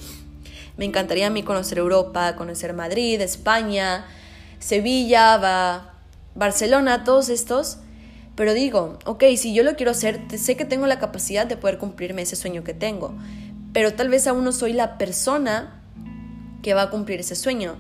Me 0.78 0.86
encantaría 0.86 1.26
a 1.26 1.30
mí 1.32 1.42
conocer 1.42 1.80
Europa, 1.80 2.36
conocer 2.36 2.74
Madrid, 2.74 3.20
España, 3.22 4.06
Sevilla, 4.62 5.36
va, 5.36 5.96
Barcelona, 6.36 7.04
todos 7.04 7.28
estos. 7.28 7.80
Pero 8.36 8.54
digo, 8.54 8.98
ok, 9.04 9.26
si 9.36 9.54
yo 9.54 9.64
lo 9.64 9.76
quiero 9.76 9.92
hacer, 9.92 10.22
sé 10.38 10.56
que 10.56 10.64
tengo 10.64 10.88
la 10.88 11.00
capacidad 11.00 11.46
de 11.46 11.58
poder 11.58 11.78
cumplirme 11.78 12.22
ese 12.22 12.38
sueño 12.38 12.64
que 12.64 12.74
tengo 12.74 13.14
pero 13.74 13.94
tal 13.94 14.10
vez 14.10 14.28
aún 14.28 14.44
no 14.44 14.52
soy 14.52 14.74
la 14.74 14.98
persona 14.98 15.82
que 16.62 16.74
va 16.74 16.84
a 16.84 16.90
cumplir 16.90 17.22
ese 17.22 17.36
sueño. 17.36 17.76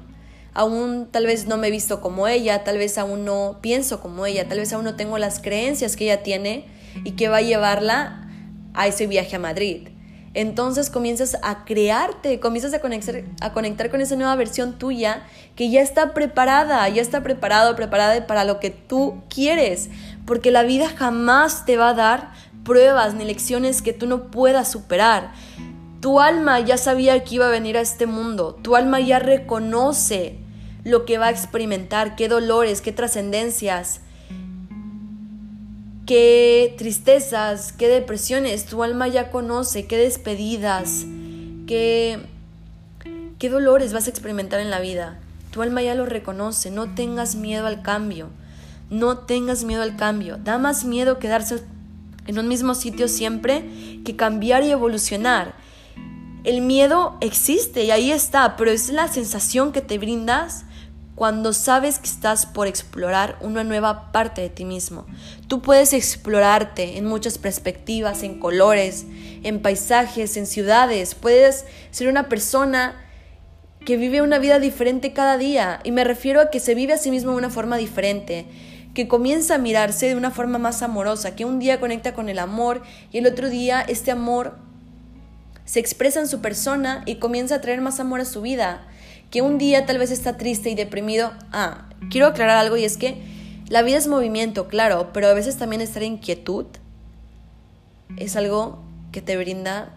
Aún 0.53 1.07
tal 1.11 1.25
vez 1.25 1.47
no 1.47 1.57
me 1.57 1.67
he 1.67 1.71
visto 1.71 2.01
como 2.01 2.27
ella, 2.27 2.63
tal 2.63 2.77
vez 2.77 2.97
aún 2.97 3.25
no 3.25 3.59
pienso 3.61 4.01
como 4.01 4.25
ella, 4.25 4.47
tal 4.47 4.59
vez 4.59 4.73
aún 4.73 4.83
no 4.83 4.95
tengo 4.95 5.17
las 5.17 5.39
creencias 5.39 5.95
que 5.95 6.05
ella 6.05 6.23
tiene 6.23 6.65
y 7.03 7.11
que 7.11 7.29
va 7.29 7.37
a 7.37 7.41
llevarla 7.41 8.27
a 8.73 8.87
ese 8.87 9.07
viaje 9.07 9.35
a 9.35 9.39
Madrid. 9.39 9.89
Entonces 10.33 10.89
comienzas 10.89 11.37
a 11.41 11.65
crearte, 11.65 12.39
comienzas 12.39 12.73
a 12.73 12.79
conectar, 12.79 13.89
con 13.91 14.01
esa 14.01 14.15
nueva 14.15 14.35
versión 14.35 14.77
tuya 14.77 15.23
que 15.55 15.69
ya 15.69 15.81
está 15.81 16.13
preparada, 16.13 16.87
ya 16.87 17.01
está 17.01 17.21
preparado, 17.21 17.75
preparada 17.75 18.25
para 18.27 18.45
lo 18.45 18.59
que 18.59 18.69
tú 18.69 19.21
quieres, 19.29 19.89
porque 20.25 20.51
la 20.51 20.63
vida 20.63 20.87
jamás 20.87 21.65
te 21.65 21.75
va 21.75 21.89
a 21.89 21.93
dar 21.93 22.31
pruebas 22.63 23.13
ni 23.13 23.25
lecciones 23.25 23.81
que 23.81 23.91
tú 23.91 24.07
no 24.07 24.31
puedas 24.31 24.71
superar. 24.71 25.33
Tu 25.99 26.21
alma 26.21 26.61
ya 26.61 26.77
sabía 26.77 27.21
que 27.23 27.35
iba 27.35 27.47
a 27.47 27.51
venir 27.51 27.77
a 27.77 27.81
este 27.81 28.05
mundo. 28.05 28.57
Tu 28.61 28.75
alma 28.75 29.01
ya 29.01 29.19
reconoce 29.19 30.37
lo 30.83 31.05
que 31.05 31.17
va 31.17 31.27
a 31.27 31.31
experimentar, 31.31 32.15
qué 32.15 32.27
dolores, 32.27 32.81
qué 32.81 32.91
trascendencias, 32.91 34.01
qué 36.05 36.75
tristezas, 36.77 37.73
qué 37.73 37.87
depresiones. 37.87 38.65
Tu 38.65 38.83
alma 38.83 39.07
ya 39.07 39.31
conoce, 39.31 39.85
qué 39.85 39.97
despedidas, 39.97 41.05
qué, 41.67 42.19
qué 43.39 43.49
dolores 43.49 43.93
vas 43.93 44.07
a 44.07 44.09
experimentar 44.09 44.59
en 44.59 44.69
la 44.69 44.79
vida. 44.79 45.19
Tu 45.51 45.61
alma 45.61 45.81
ya 45.81 45.95
lo 45.95 46.05
reconoce. 46.05 46.71
No 46.71 46.95
tengas 46.95 47.35
miedo 47.35 47.67
al 47.67 47.81
cambio. 47.81 48.29
No 48.89 49.19
tengas 49.19 49.63
miedo 49.63 49.81
al 49.81 49.95
cambio. 49.95 50.37
Da 50.37 50.57
más 50.57 50.85
miedo 50.85 51.19
quedarse 51.19 51.63
en 52.27 52.39
un 52.39 52.47
mismo 52.47 52.75
sitio 52.75 53.07
siempre 53.07 53.65
que 54.05 54.15
cambiar 54.15 54.63
y 54.63 54.69
evolucionar. 54.69 55.55
El 56.43 56.61
miedo 56.61 57.17
existe 57.21 57.83
y 57.83 57.91
ahí 57.91 58.11
está, 58.11 58.55
pero 58.55 58.71
es 58.71 58.89
la 58.89 59.07
sensación 59.07 59.71
que 59.71 59.81
te 59.81 59.97
brindas 59.97 60.65
cuando 61.21 61.53
sabes 61.53 61.99
que 61.99 62.07
estás 62.07 62.47
por 62.47 62.65
explorar 62.65 63.37
una 63.41 63.63
nueva 63.63 64.11
parte 64.11 64.41
de 64.41 64.49
ti 64.49 64.65
mismo. 64.65 65.05
Tú 65.47 65.61
puedes 65.61 65.93
explorarte 65.93 66.97
en 66.97 67.05
muchas 67.05 67.37
perspectivas, 67.37 68.23
en 68.23 68.39
colores, 68.39 69.05
en 69.43 69.61
paisajes, 69.61 70.35
en 70.35 70.47
ciudades. 70.47 71.13
Puedes 71.13 71.65
ser 71.91 72.07
una 72.07 72.27
persona 72.27 72.99
que 73.85 73.97
vive 73.97 74.23
una 74.23 74.39
vida 74.39 74.57
diferente 74.57 75.13
cada 75.13 75.37
día. 75.37 75.79
Y 75.83 75.91
me 75.91 76.03
refiero 76.05 76.41
a 76.41 76.49
que 76.49 76.59
se 76.59 76.73
vive 76.73 76.93
a 76.93 76.97
sí 76.97 77.11
mismo 77.11 77.33
de 77.33 77.37
una 77.37 77.51
forma 77.51 77.77
diferente 77.77 78.47
que 78.95 79.07
comienza 79.07 79.53
a 79.53 79.59
mirarse 79.59 80.07
de 80.07 80.15
una 80.15 80.31
forma 80.31 80.57
más 80.57 80.81
amorosa, 80.81 81.35
que 81.35 81.45
un 81.45 81.59
día 81.59 81.79
conecta 81.79 82.15
con 82.15 82.29
el 82.29 82.39
amor 82.39 82.81
y 83.11 83.19
el 83.19 83.27
otro 83.27 83.51
día 83.51 83.81
este 83.81 84.09
amor 84.09 84.57
se 85.65 85.79
expresa 85.79 86.19
en 86.19 86.27
su 86.27 86.41
persona 86.41 87.03
y 87.05 87.17
comienza 87.17 87.53
a 87.53 87.61
traer 87.61 87.79
más 87.79 87.99
amor 87.99 88.21
a 88.21 88.25
su 88.25 88.41
vida, 88.41 88.87
que 89.31 89.41
un 89.41 89.57
día 89.57 89.85
tal 89.85 89.97
vez 89.97 90.11
está 90.11 90.37
triste 90.37 90.69
y 90.69 90.75
deprimido. 90.75 91.31
Ah, 91.51 91.89
quiero 92.11 92.27
aclarar 92.27 92.57
algo 92.57 92.77
y 92.77 92.83
es 92.83 92.97
que 92.97 93.21
la 93.69 93.81
vida 93.81 93.97
es 93.97 94.07
movimiento, 94.07 94.67
claro, 94.67 95.11
pero 95.13 95.27
a 95.27 95.33
veces 95.33 95.57
también 95.57 95.81
estar 95.81 96.03
en 96.03 96.17
quietud 96.17 96.65
es 98.17 98.35
algo 98.35 98.83
que 99.13 99.21
te 99.21 99.37
brinda 99.37 99.93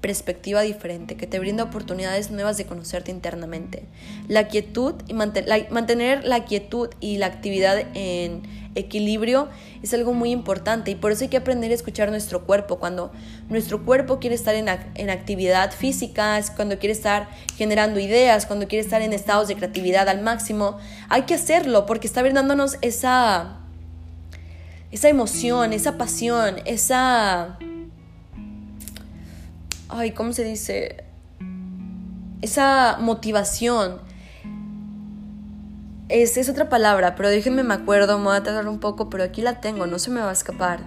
perspectiva 0.00 0.62
diferente, 0.62 1.16
que 1.16 1.26
te 1.26 1.38
brinda 1.38 1.64
oportunidades 1.64 2.30
nuevas 2.30 2.56
de 2.56 2.64
conocerte 2.64 3.10
internamente. 3.10 3.84
La 4.28 4.48
quietud 4.48 4.94
y 5.06 5.12
mantener 5.12 6.24
la 6.24 6.46
quietud 6.46 6.88
y 7.00 7.18
la 7.18 7.26
actividad 7.26 7.84
en 7.92 8.42
equilibrio 8.74 9.48
es 9.82 9.92
algo 9.94 10.12
muy 10.12 10.30
importante 10.30 10.90
y 10.90 10.94
por 10.94 11.12
eso 11.12 11.24
hay 11.24 11.28
que 11.28 11.36
aprender 11.36 11.70
a 11.70 11.74
escuchar 11.74 12.10
nuestro 12.10 12.44
cuerpo. 12.46 12.78
Cuando 12.78 13.12
nuestro 13.48 13.84
cuerpo 13.84 14.18
quiere 14.18 14.36
estar 14.36 14.54
en, 14.54 14.68
en 14.94 15.10
actividad 15.10 15.72
física, 15.72 16.38
es 16.38 16.50
cuando 16.50 16.78
quiere 16.78 16.92
estar 16.92 17.28
generando 17.56 18.00
ideas, 18.00 18.46
cuando 18.46 18.68
quiere 18.68 18.84
estar 18.84 19.02
en 19.02 19.12
estados 19.12 19.48
de 19.48 19.56
creatividad 19.56 20.08
al 20.08 20.22
máximo, 20.22 20.78
hay 21.08 21.22
que 21.22 21.34
hacerlo 21.34 21.86
porque 21.86 22.06
está 22.06 22.22
brindándonos 22.22 22.78
esa, 22.80 23.58
esa 24.90 25.08
emoción, 25.08 25.72
esa 25.72 25.98
pasión, 25.98 26.56
esa 26.64 27.58
ay, 29.90 30.12
¿cómo 30.12 30.32
se 30.32 30.44
dice? 30.44 31.04
Esa 32.40 32.98
motivación. 33.00 34.00
Es, 36.10 36.36
es 36.36 36.48
otra 36.48 36.68
palabra, 36.68 37.14
pero 37.14 37.28
déjenme 37.28 37.62
me 37.62 37.74
acuerdo, 37.74 38.18
me 38.18 38.24
voy 38.24 38.36
a 38.36 38.42
tardar 38.42 38.66
un 38.66 38.80
poco, 38.80 39.08
pero 39.08 39.22
aquí 39.22 39.42
la 39.42 39.60
tengo, 39.60 39.86
no 39.86 40.00
se 40.00 40.10
me 40.10 40.20
va 40.20 40.30
a 40.30 40.32
escapar. 40.32 40.80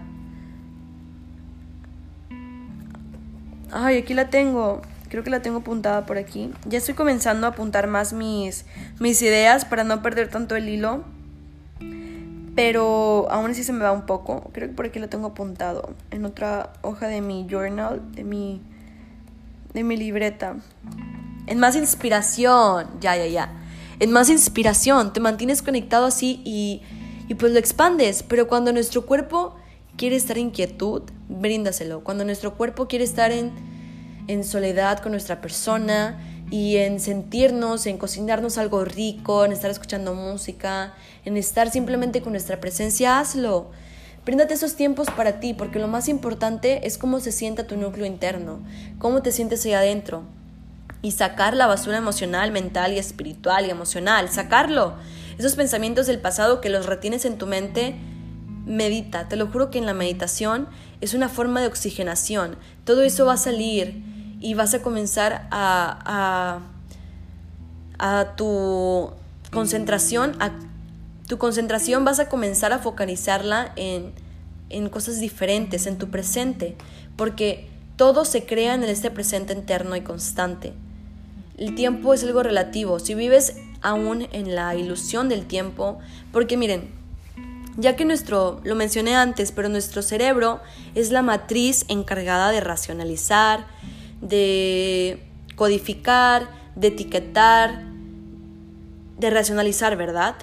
Ay, 3.72 3.98
aquí 3.98 4.14
la 4.14 4.30
tengo. 4.30 4.82
Creo 5.10 5.24
que 5.24 5.30
la 5.30 5.42
tengo 5.42 5.60
apuntada 5.60 6.06
por 6.06 6.18
aquí. 6.18 6.52
Ya 6.66 6.78
estoy 6.78 6.94
comenzando 6.94 7.48
a 7.48 7.52
apuntar 7.52 7.88
más 7.88 8.12
mis, 8.12 8.66
mis 9.00 9.22
ideas 9.22 9.64
para 9.64 9.84
no 9.84 10.02
perder 10.02 10.30
tanto 10.30 10.56
el 10.56 10.68
hilo. 10.68 11.04
Pero 12.56 13.28
aún 13.32 13.52
así 13.52 13.64
se 13.64 13.72
me 13.72 13.84
va 13.84 13.94
un 13.94 14.06
poco. 14.06 14.52
Creo 14.54 14.68
que 14.68 14.76
por 14.76 14.88
aquí 14.88 15.00
la 15.00 15.08
tengo 15.08 15.28
apuntado. 15.28 15.94
En 16.12 16.26
otra 16.26 16.74
hoja 16.82 17.08
de 17.08 17.22
mi 17.22 17.48
journal, 17.50 18.02
de 18.12 18.24
mi 18.24 18.62
de 19.74 19.84
mi 19.84 19.98
libreta. 19.98 20.58
En 21.48 21.60
más 21.60 21.76
inspiración, 21.76 22.88
ya, 23.00 23.16
ya, 23.16 23.26
ya. 23.26 23.62
En 24.04 24.12
más 24.12 24.30
inspiración, 24.30 25.13
te 25.13 25.22
mantienes 25.22 25.62
conectado 25.62 26.08
así 26.08 26.42
y, 26.44 26.82
y 27.30 27.36
pues 27.36 27.54
lo 27.54 27.58
expandes. 27.58 28.22
Pero 28.22 28.50
cuando 28.50 28.74
nuestro 28.74 29.06
cuerpo 29.06 29.56
quiere 29.96 30.18
estar 30.18 30.38
en 30.38 30.50
quietud, 30.50 31.04
bríndaselo. 31.30 32.04
Cuando 32.04 32.26
nuestro 32.26 32.56
cuerpo 32.56 32.89
quiere 32.89 33.06
estar 33.06 33.32
en, 33.32 33.54
en 34.28 34.44
soledad 34.44 35.00
con 35.00 35.13
nuestra 35.13 35.39
persona 35.39 36.20
y 36.52 36.76
en 36.76 37.00
sentirnos, 37.00 37.86
en 37.86 37.98
cocinarnos 37.98 38.58
algo 38.58 38.84
rico, 38.84 39.46
en 39.46 39.54
estar 39.54 39.72
escuchando 39.72 40.13
música, 40.13 40.96
en 41.24 41.38
estar 41.38 41.72
simplemente 41.72 42.22
con 42.22 42.34
nuestra 42.34 42.60
presencia, 42.60 43.22
hazlo. 43.22 43.72
Bríndate 44.26 44.54
esos 44.54 44.76
tiempos 44.76 45.08
para 45.12 45.39
ti, 45.39 45.54
porque 45.54 45.80
lo 45.80 45.88
más 45.88 46.10
importante 46.10 46.86
es 46.86 46.98
cómo 46.98 47.22
se 47.22 47.32
sienta 47.32 47.68
tu 47.68 47.78
núcleo 47.78 48.06
interno, 48.06 48.60
cómo 49.00 49.22
te 49.22 49.32
sientes 49.32 49.66
ahí 49.66 49.72
adentro. 49.72 50.24
Y 51.04 51.12
sacar 51.12 51.54
la 51.56 51.68
basura 51.68 51.98
emocional, 51.98 52.52
mental 52.52 52.94
y 52.94 52.98
espiritual 52.98 53.68
y 53.68 53.70
emocional, 53.70 54.30
sacarlo. 54.30 54.96
Esos 55.38 55.56
pensamientos 55.56 56.08
del 56.08 56.20
pasado 56.20 56.62
que 56.62 56.70
los 56.70 56.88
retienes 56.88 57.26
en 57.26 57.38
tu 57.38 57.46
mente, 57.46 57.96
medita. 58.66 59.28
Te 59.28 59.36
lo 59.36 59.48
juro 59.48 59.70
que 59.70 59.78
en 59.78 59.86
la 59.86 59.94
meditación 59.94 60.68
es 61.02 61.13
una 61.13 61.30
forma 61.30 61.62
de 61.62 61.68
oxigenación. 61.68 62.58
Todo 62.84 63.04
eso 63.04 63.28
va 63.28 63.34
a 63.34 63.38
salir 63.38 64.02
y 64.39 64.56
vas 64.56 64.74
a 64.74 64.82
comenzar 64.82 65.48
a, 65.52 66.60
a, 68.00 68.20
a 68.20 68.36
tu 68.36 69.12
concentración 69.52 70.36
a 70.42 70.52
tu 71.28 71.38
concentración 71.38 72.04
vas 72.04 72.20
a 72.20 72.28
comenzar 72.28 72.74
a 72.74 72.80
focalizarla 72.80 73.72
en, 73.76 74.12
en 74.70 74.89
cosas 74.89 75.20
diferentes, 75.20 75.88
en 75.88 75.98
tu 75.98 76.10
presente, 76.10 76.76
porque 77.16 77.70
todo 77.96 78.26
se 78.26 78.46
crea 78.46 78.74
en 78.74 78.84
este 78.84 79.10
presente 79.10 79.54
eterno 79.54 79.96
y 79.96 80.02
constante. 80.02 80.74
El 81.58 81.76
tiempo 81.76 82.13
es 82.13 82.24
algo 82.24 82.44
relativo. 82.44 83.00
Si 83.00 83.16
vives 83.16 83.56
aún 83.82 84.28
en 84.32 84.56
la 84.56 84.76
ilusión 84.76 85.30
del 85.30 85.46
tiempo, 85.46 86.00
porque 86.32 86.58
miren, 86.58 86.89
ya 87.78 87.96
que 87.96 88.06
nuestro, 88.06 88.62
lo 88.63 88.76
mencioné 88.76 89.16
antes, 89.16 89.52
pero 89.52 89.70
nuestro 89.70 90.02
cerebro 90.02 90.62
es 90.96 91.12
la 91.12 91.22
matriz 91.22 91.86
encargada 91.88 92.52
de 92.52 92.62
racionalizar, 92.62 93.66
de 94.22 95.20
codificar, 95.56 96.50
de 96.76 96.88
etiquetar, 96.88 97.84
de 99.18 99.30
racionalizar, 99.30 99.96
¿verdad? 99.98 100.36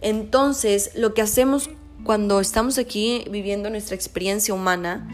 Entonces, 0.00 0.92
lo 0.94 1.14
que 1.14 1.22
hacemos 1.22 1.70
cuando 2.04 2.40
estamos 2.40 2.78
aquí 2.78 3.24
viviendo 3.30 3.70
nuestra 3.70 3.96
experiencia 3.96 4.54
humana 4.54 5.08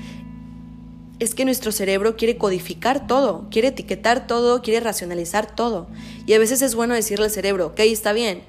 es 1.25 1.35
que 1.35 1.45
nuestro 1.45 1.73
cerebro 1.73 2.17
quiere 2.17 2.37
codificar 2.37 3.07
todo, 3.07 3.49
quiere 3.51 3.69
etiquetar 3.69 4.27
todo, 4.27 4.63
quiere 4.63 4.81
racionalizar 4.81 5.55
todo. 5.55 5.89
Y 6.27 6.35
a 6.35 6.39
veces 6.39 6.63
es 6.63 6.75
bueno 6.75 6.95
decirle 6.95 7.27
al 7.27 7.31
cerebro, 7.31 7.69
ok, 7.69 7.81
está 7.81 8.13
bien. 8.13 8.43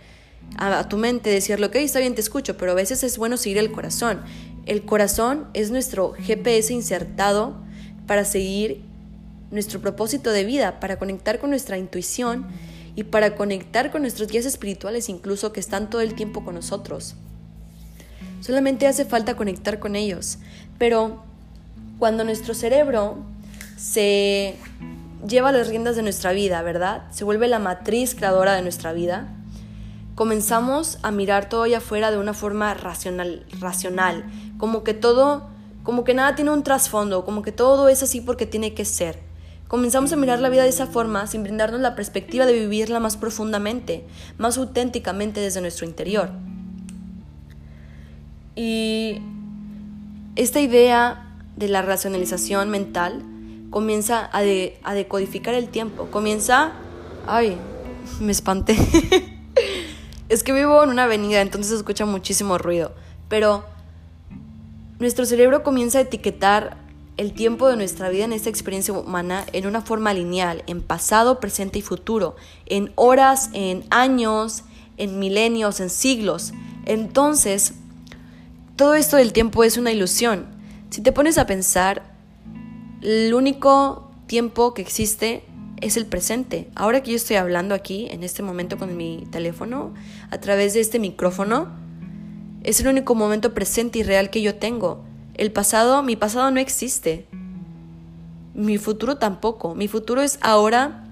A, 0.57 0.87
tu 0.87 0.97
mente 0.97 1.29
decirle, 1.29 1.67
ok, 1.67 1.75
está 1.77 1.99
bien, 1.99 2.15
te 2.15 2.21
escucho, 2.21 2.57
pero 2.57 2.71
a 2.71 2.75
veces 2.75 3.03
es 3.03 3.17
bueno 3.17 3.37
seguir 3.37 3.57
el 3.57 3.71
corazón. 3.71 4.21
El 4.65 4.83
corazón 4.83 5.47
es 5.53 5.71
nuestro 5.71 6.13
GPS 6.13 6.73
insertado 6.73 7.55
para 8.07 8.25
seguir 8.25 8.81
nuestro 9.51 9.79
propósito 9.81 10.31
de 10.31 10.43
vida, 10.43 10.79
para 10.79 10.97
conectar 10.97 11.39
con 11.39 11.49
nuestra 11.49 11.77
intuición 11.77 12.47
y 12.95 13.03
para 13.03 13.35
conectar 13.35 13.91
con 13.91 14.01
nuestros 14.01 14.29
guías 14.29 14.45
espirituales 14.45 15.09
incluso 15.09 15.51
que 15.53 15.59
están 15.59 15.89
todo 15.89 16.01
el 16.01 16.13
tiempo 16.13 16.43
con 16.43 16.55
nosotros. 16.55 17.15
Solamente 18.41 18.85
hace 18.85 19.05
falta 19.05 19.35
conectar 19.35 19.79
con 19.79 19.95
ellos. 19.95 20.37
Pero 20.77 21.23
cuando 21.99 22.23
nuestro 22.23 22.53
cerebro 22.53 23.17
se 23.77 24.57
lleva 25.27 25.51
las 25.51 25.67
riendas 25.67 25.95
de 25.95 26.01
nuestra 26.01 26.31
vida, 26.31 26.61
¿verdad? 26.61 27.03
Se 27.11 27.23
vuelve 27.23 27.47
la 27.47 27.59
matriz 27.59 28.15
creadora 28.15 28.53
de 28.53 28.61
nuestra 28.61 28.93
vida. 28.93 29.27
Comenzamos 30.15 30.97
a 31.01 31.11
mirar 31.11 31.49
todo 31.49 31.63
allá 31.63 31.79
afuera 31.79 32.11
de 32.11 32.17
una 32.17 32.33
forma 32.33 32.73
racional, 32.73 33.45
racional, 33.59 34.25
como 34.57 34.83
que 34.83 34.93
todo, 34.93 35.47
como 35.83 36.03
que 36.03 36.13
nada 36.13 36.35
tiene 36.35 36.51
un 36.51 36.63
trasfondo, 36.63 37.25
como 37.25 37.41
que 37.41 37.51
todo 37.51 37.89
es 37.89 38.01
así 38.03 38.21
porque 38.21 38.45
tiene 38.45 38.73
que 38.73 38.85
ser. 38.85 39.19
Comenzamos 39.67 40.13
a 40.13 40.15
mirar 40.15 40.39
la 40.39 40.49
vida 40.49 40.63
de 40.63 40.69
esa 40.69 40.85
forma 40.85 41.25
sin 41.27 41.43
brindarnos 41.43 41.81
la 41.81 41.95
perspectiva 41.95 42.45
de 42.45 42.53
vivirla 42.53 42.99
más 42.99 43.17
profundamente, 43.17 44.05
más 44.37 44.57
auténticamente 44.57 45.41
desde 45.41 45.59
nuestro 45.59 45.85
interior. 45.85 46.29
Y 48.55 49.21
esta 50.35 50.59
idea 50.61 51.24
de 51.55 51.67
la 51.67 51.81
racionalización 51.81 52.69
mental 52.69 53.23
comienza 53.69 54.29
a, 54.31 54.39
a 54.39 54.93
decodificar 54.93 55.55
el 55.55 55.69
tiempo, 55.69 56.07
comienza... 56.11 56.73
Ay, 57.27 57.57
me 58.19 58.31
espanté. 58.31 58.77
es 60.29 60.43
que 60.43 60.53
vivo 60.53 60.83
en 60.83 60.89
una 60.89 61.05
avenida, 61.05 61.41
entonces 61.41 61.71
se 61.71 61.77
escucha 61.77 62.05
muchísimo 62.05 62.57
ruido, 62.57 62.93
pero 63.29 63.65
nuestro 64.99 65.25
cerebro 65.25 65.63
comienza 65.63 65.97
a 65.97 66.01
etiquetar 66.01 66.77
el 67.17 67.33
tiempo 67.33 67.67
de 67.67 67.77
nuestra 67.77 68.09
vida 68.09 68.25
en 68.25 68.33
esta 68.33 68.49
experiencia 68.49 68.93
humana 68.93 69.45
en 69.53 69.67
una 69.67 69.81
forma 69.81 70.13
lineal, 70.13 70.63
en 70.67 70.81
pasado, 70.81 71.39
presente 71.39 71.79
y 71.79 71.81
futuro, 71.81 72.35
en 72.65 72.91
horas, 72.95 73.49
en 73.53 73.85
años, 73.89 74.63
en 74.97 75.19
milenios, 75.19 75.79
en 75.79 75.89
siglos. 75.89 76.53
Entonces, 76.85 77.73
todo 78.75 78.95
esto 78.95 79.17
del 79.17 79.33
tiempo 79.33 79.63
es 79.63 79.77
una 79.77 79.91
ilusión. 79.91 80.45
Si 80.89 81.01
te 81.01 81.11
pones 81.11 81.37
a 81.37 81.45
pensar, 81.45 82.03
el 83.01 83.33
único 83.33 84.11
tiempo 84.27 84.73
que 84.73 84.81
existe 84.81 85.43
es 85.81 85.97
el 85.97 86.05
presente. 86.05 86.69
Ahora 86.75 87.03
que 87.03 87.11
yo 87.11 87.17
estoy 87.17 87.35
hablando 87.35 87.75
aquí, 87.75 88.07
en 88.09 88.23
este 88.23 88.43
momento 88.43 88.77
con 88.77 88.95
mi 88.97 89.27
teléfono, 89.31 89.93
a 90.31 90.39
través 90.39 90.73
de 90.73 90.79
este 90.79 90.99
micrófono, 90.99 91.67
es 92.63 92.79
el 92.79 92.87
único 92.87 93.13
momento 93.13 93.53
presente 93.53 93.99
y 93.99 94.03
real 94.03 94.29
que 94.29 94.41
yo 94.41 94.55
tengo. 94.55 95.03
El 95.35 95.51
pasado, 95.51 96.01
mi 96.01 96.15
pasado 96.15 96.49
no 96.51 96.59
existe. 96.59 97.27
Mi 98.53 98.77
futuro 98.77 99.17
tampoco. 99.17 99.75
Mi 99.75 99.87
futuro 99.87 100.21
es 100.21 100.39
ahora, 100.41 101.07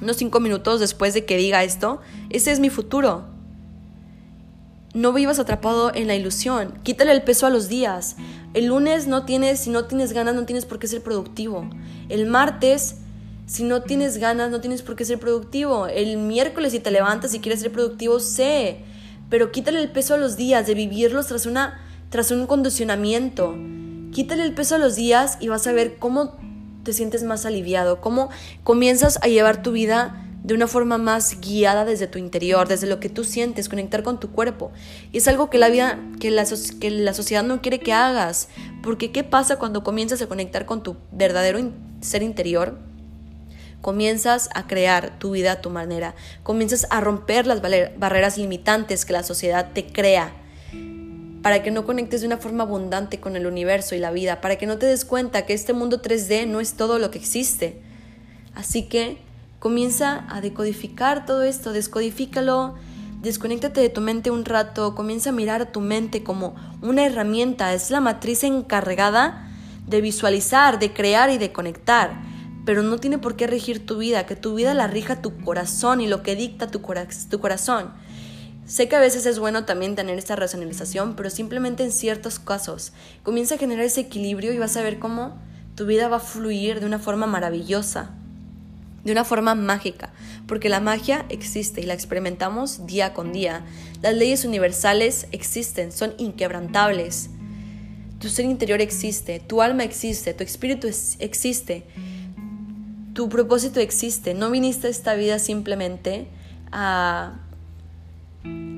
unos 0.00 0.16
cinco 0.16 0.40
minutos 0.40 0.80
después 0.80 1.14
de 1.14 1.24
que 1.24 1.36
diga 1.36 1.64
esto. 1.64 2.00
Ese 2.30 2.52
es 2.52 2.60
mi 2.60 2.70
futuro. 2.70 3.24
No 4.94 5.12
vivas 5.12 5.38
atrapado 5.38 5.92
en 5.94 6.06
la 6.06 6.14
ilusión. 6.14 6.78
Quítale 6.82 7.12
el 7.12 7.22
peso 7.22 7.46
a 7.46 7.50
los 7.50 7.68
días. 7.68 8.16
El 8.56 8.68
lunes 8.68 9.06
no 9.06 9.26
tienes, 9.26 9.60
si 9.60 9.68
no 9.68 9.84
tienes 9.84 10.14
ganas, 10.14 10.34
no 10.34 10.46
tienes 10.46 10.64
por 10.64 10.78
qué 10.78 10.86
ser 10.86 11.02
productivo. 11.02 11.68
El 12.08 12.24
martes 12.24 12.96
si 13.44 13.64
no 13.64 13.82
tienes 13.82 14.16
ganas, 14.16 14.50
no 14.50 14.62
tienes 14.62 14.80
por 14.80 14.96
qué 14.96 15.04
ser 15.04 15.20
productivo. 15.20 15.88
El 15.88 16.16
miércoles 16.16 16.72
si 16.72 16.80
te 16.80 16.90
levantas 16.90 17.34
y 17.34 17.40
quieres 17.40 17.60
ser 17.60 17.70
productivo, 17.70 18.18
sé. 18.18 18.78
Pero 19.28 19.52
quítale 19.52 19.82
el 19.82 19.90
peso 19.90 20.14
a 20.14 20.16
los 20.16 20.38
días 20.38 20.66
de 20.66 20.72
vivirlos 20.72 21.26
tras, 21.26 21.44
una, 21.44 21.78
tras 22.08 22.30
un 22.30 22.46
condicionamiento. 22.46 23.54
Quítale 24.10 24.42
el 24.42 24.54
peso 24.54 24.76
a 24.76 24.78
los 24.78 24.96
días 24.96 25.36
y 25.38 25.48
vas 25.48 25.66
a 25.66 25.72
ver 25.72 25.98
cómo 25.98 26.38
te 26.82 26.94
sientes 26.94 27.24
más 27.24 27.44
aliviado, 27.44 28.00
cómo 28.00 28.30
comienzas 28.64 29.18
a 29.22 29.28
llevar 29.28 29.62
tu 29.62 29.72
vida 29.72 30.25
de 30.46 30.54
una 30.54 30.68
forma 30.68 30.96
más 30.96 31.40
guiada 31.40 31.84
desde 31.84 32.06
tu 32.06 32.20
interior, 32.20 32.68
desde 32.68 32.86
lo 32.86 33.00
que 33.00 33.08
tú 33.08 33.24
sientes, 33.24 33.68
conectar 33.68 34.04
con 34.04 34.20
tu 34.20 34.30
cuerpo. 34.30 34.70
Y 35.10 35.18
es 35.18 35.26
algo 35.26 35.50
que 35.50 35.58
la 35.58 35.68
vida, 35.68 35.98
que 36.20 36.30
la, 36.30 36.44
que 36.80 36.90
la 36.90 37.14
sociedad 37.14 37.42
no 37.42 37.60
quiere 37.60 37.80
que 37.80 37.92
hagas. 37.92 38.48
Porque 38.80 39.10
¿qué 39.10 39.24
pasa 39.24 39.58
cuando 39.58 39.82
comienzas 39.82 40.22
a 40.22 40.28
conectar 40.28 40.64
con 40.64 40.84
tu 40.84 40.96
verdadero 41.10 41.58
ser 42.00 42.22
interior? 42.22 42.78
comienzas 43.82 44.48
a 44.52 44.66
crear 44.66 45.16
tu 45.20 45.30
vida 45.30 45.52
a 45.52 45.60
tu 45.60 45.70
manera, 45.70 46.16
comienzas 46.42 46.88
a 46.90 47.00
romper 47.00 47.46
las 47.46 47.60
barreras 47.60 48.36
limitantes 48.36 49.04
que 49.04 49.12
la 49.12 49.22
sociedad 49.22 49.70
te 49.74 49.86
crea 49.86 50.32
para 51.40 51.62
que 51.62 51.70
no 51.70 51.86
conectes 51.86 52.22
de 52.22 52.26
una 52.26 52.38
forma 52.38 52.64
abundante 52.64 53.20
con 53.20 53.36
el 53.36 53.46
universo 53.46 53.94
y 53.94 54.00
la 54.00 54.10
vida, 54.10 54.40
para 54.40 54.56
que 54.56 54.66
no 54.66 54.78
te 54.78 54.86
des 54.86 55.04
cuenta 55.04 55.46
que 55.46 55.54
este 55.54 55.72
mundo 55.72 56.02
3D 56.02 56.48
no 56.48 56.58
es 56.58 56.74
todo 56.74 56.98
lo 56.98 57.12
que 57.12 57.18
existe. 57.18 57.80
Así 58.56 58.88
que 58.88 59.18
comienza 59.66 60.24
a 60.28 60.40
decodificar 60.40 61.26
todo 61.26 61.42
esto, 61.42 61.72
descodifícalo, 61.72 62.76
desconéctate 63.20 63.80
de 63.80 63.88
tu 63.88 64.00
mente 64.00 64.30
un 64.30 64.44
rato, 64.44 64.94
comienza 64.94 65.30
a 65.30 65.32
mirar 65.32 65.60
a 65.60 65.72
tu 65.72 65.80
mente 65.80 66.22
como 66.22 66.54
una 66.82 67.04
herramienta, 67.04 67.74
es 67.74 67.90
la 67.90 68.00
matriz 68.00 68.44
encargada 68.44 69.50
de 69.84 70.00
visualizar, 70.00 70.78
de 70.78 70.92
crear 70.92 71.30
y 71.30 71.38
de 71.38 71.50
conectar 71.50 72.12
pero 72.64 72.84
no 72.84 72.98
tiene 72.98 73.18
por 73.18 73.34
qué 73.34 73.48
regir 73.48 73.84
tu 73.84 73.98
vida, 73.98 74.24
que 74.24 74.36
tu 74.36 74.54
vida 74.54 74.72
la 74.72 74.86
rija 74.86 75.20
tu 75.20 75.36
corazón 75.38 76.00
y 76.00 76.06
lo 76.06 76.22
que 76.22 76.36
dicta 76.36 76.68
tu, 76.68 76.80
tu 77.28 77.40
corazón. 77.40 77.90
Sé 78.66 78.88
que 78.88 78.94
a 78.94 79.00
veces 79.00 79.26
es 79.26 79.40
bueno 79.40 79.64
también 79.64 79.96
tener 79.96 80.16
esta 80.16 80.36
racionalización, 80.36 81.16
pero 81.16 81.28
simplemente 81.28 81.82
en 81.82 81.90
ciertos 81.90 82.38
casos 82.38 82.92
comienza 83.24 83.56
a 83.56 83.58
generar 83.58 83.84
ese 83.84 84.02
equilibrio 84.02 84.52
y 84.52 84.58
vas 84.58 84.76
a 84.76 84.82
ver 84.82 85.00
cómo 85.00 85.40
tu 85.74 85.86
vida 85.86 86.06
va 86.06 86.18
a 86.18 86.20
fluir 86.20 86.78
de 86.78 86.86
una 86.86 87.00
forma 87.00 87.26
maravillosa, 87.26 88.10
de 89.06 89.12
una 89.12 89.24
forma 89.24 89.54
mágica, 89.54 90.12
porque 90.46 90.68
la 90.68 90.80
magia 90.80 91.24
existe 91.30 91.80
y 91.80 91.86
la 91.86 91.94
experimentamos 91.94 92.86
día 92.86 93.14
con 93.14 93.32
día. 93.32 93.64
Las 94.02 94.14
leyes 94.14 94.44
universales 94.44 95.28
existen, 95.32 95.92
son 95.92 96.12
inquebrantables. 96.18 97.30
Tu 98.18 98.28
ser 98.28 98.44
interior 98.44 98.82
existe, 98.82 99.40
tu 99.40 99.62
alma 99.62 99.84
existe, 99.84 100.34
tu 100.34 100.44
espíritu 100.44 100.88
existe 101.18 101.86
tu 103.16 103.30
propósito 103.30 103.80
existe. 103.80 104.34
No 104.34 104.50
viniste 104.50 104.88
a 104.88 104.90
esta 104.90 105.14
vida 105.14 105.38
simplemente 105.38 106.28
a, 106.70 107.40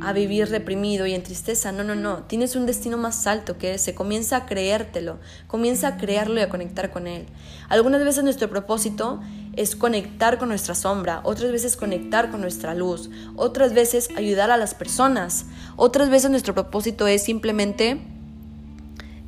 a 0.01 0.13
vivir 0.13 0.49
reprimido 0.49 1.07
y 1.07 1.15
en 1.15 1.23
tristeza. 1.23 1.73
No, 1.73 1.85
no, 1.85 1.95
no. 1.95 2.25
Tienes 2.25 2.57
un 2.57 2.67
destino 2.67 2.97
más 2.97 3.27
alto 3.27 3.59
que 3.59 3.75
ese. 3.75 3.95
Comienza 3.95 4.37
a 4.37 4.47
creértelo. 4.47 5.19
Comienza 5.47 5.89
a 5.89 5.97
crearlo 5.97 6.39
y 6.39 6.43
a 6.43 6.49
conectar 6.49 6.91
con 6.91 7.07
él. 7.07 7.27
Algunas 7.69 8.05
veces 8.05 8.25
nuestro 8.25 8.49
propósito 8.49 9.21
es 9.57 9.75
conectar 9.75 10.39
con 10.39 10.49
nuestra 10.49 10.77
sombra, 10.77 11.21
otras 11.25 11.51
veces 11.51 11.77
conectar 11.77 12.31
con 12.31 12.41
nuestra 12.41 12.77
luz, 12.77 13.11
otras 13.35 13.75
veces 13.75 14.09
ayudar 14.17 14.53
a 14.53 14.57
las 14.57 14.73
personas, 14.73 15.47
otras 15.75 16.11
veces 16.11 16.31
nuestro 16.31 16.55
propósito 16.55 17.09
es 17.09 17.25
simplemente 17.25 18.01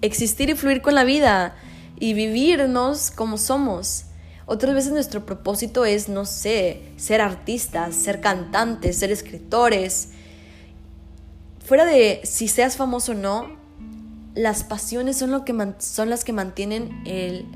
existir 0.03 0.49
y 0.51 0.55
fluir 0.55 0.83
con 0.83 0.95
la 0.95 1.03
vida 1.03 1.57
y 1.99 2.15
vivirnos 2.15 3.11
como 3.11 3.39
somos. 3.39 4.05
Otras 4.47 4.75
veces 4.75 4.93
nuestro 4.93 5.27
propósito 5.27 5.85
es, 5.85 6.09
no 6.09 6.25
sé, 6.25 6.83
ser 6.97 7.21
artistas, 7.21 7.95
ser 7.95 8.21
cantantes, 8.21 8.99
ser 8.99 9.13
escritores. 9.13 10.11
Fuera 11.71 11.85
de 11.85 12.21
si 12.25 12.49
seas 12.49 12.77
famoso 12.77 13.13
o 13.13 13.15
no, 13.15 13.57
las 14.35 14.65
pasiones 14.65 15.17
son, 15.17 15.31
lo 15.31 15.45
que 15.45 15.55
son 15.79 16.11
las 16.11 16.25
que 16.25 16.33
mantienen 16.33 17.01
el, 17.07 17.47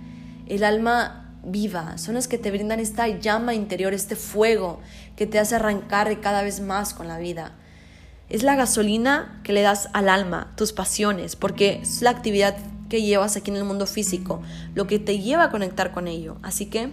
el 0.47 0.63
alma 0.63 1.35
viva, 1.43 1.99
son 1.99 2.15
las 2.15 2.29
que 2.29 2.39
te 2.39 2.53
brindan 2.53 2.79
esta 2.79 3.09
llama 3.09 3.55
interior, 3.55 3.93
este 3.93 4.15
fuego 4.15 4.79
que 5.17 5.27
te 5.27 5.41
hace 5.41 5.57
arrancar 5.57 6.21
cada 6.21 6.45
vez 6.45 6.61
más 6.61 6.95
con 6.95 7.09
la 7.09 7.19
vida. 7.19 7.57
Es 8.29 8.45
la 8.45 8.55
gasolina 8.55 9.41
que 9.43 9.53
le 9.53 9.63
das 9.63 9.89
al 9.95 10.09
alma, 10.09 10.53
tus 10.57 10.73
pasiones, 10.73 11.35
porque 11.35 11.81
es 11.83 12.01
la 12.01 12.11
actividad 12.11 12.57
que 12.89 13.03
llevas 13.03 13.37
aquí 13.37 13.51
en 13.51 13.57
el 13.57 13.65
mundo 13.65 13.85
físico, 13.85 14.43
lo 14.77 14.87
que 14.87 15.01
te 15.01 15.19
lleva 15.19 15.43
a 15.43 15.51
conectar 15.51 15.91
con 15.91 16.07
ello. 16.07 16.37
Así 16.45 16.67
que 16.67 16.93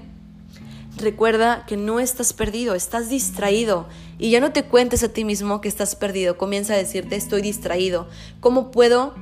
recuerda 0.97 1.65
que 1.65 1.77
no 1.77 1.99
estás 1.99 2.33
perdido, 2.33 2.75
estás 2.75 3.09
distraído 3.09 3.87
y 4.17 4.31
ya 4.31 4.39
no 4.39 4.51
te 4.51 4.63
cuentes 4.63 5.03
a 5.03 5.09
ti 5.09 5.25
mismo 5.25 5.61
que 5.61 5.67
estás 5.67 5.95
perdido, 5.95 6.37
comienza 6.37 6.73
a 6.73 6.77
decirte 6.77 7.15
estoy 7.15 7.41
distraído. 7.41 8.07
¿Cómo 8.39 8.71
puedo 8.71 9.15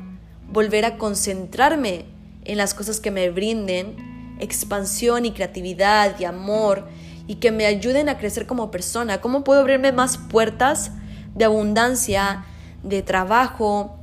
volver 0.51 0.85
a 0.85 0.97
concentrarme 0.97 2.05
en 2.45 2.57
las 2.57 2.73
cosas 2.73 2.99
que 2.99 3.11
me 3.11 3.29
brinden 3.29 4.37
expansión 4.39 5.25
y 5.25 5.31
creatividad 5.31 6.19
y 6.19 6.25
amor 6.25 6.87
y 7.27 7.35
que 7.35 7.51
me 7.51 7.65
ayuden 7.65 8.09
a 8.09 8.17
crecer 8.17 8.45
como 8.47 8.71
persona? 8.71 9.21
¿Cómo 9.21 9.43
puedo 9.43 9.61
abrirme 9.61 9.91
más 9.91 10.17
puertas 10.17 10.91
de 11.35 11.45
abundancia, 11.45 12.45
de 12.83 13.01
trabajo, 13.01 13.99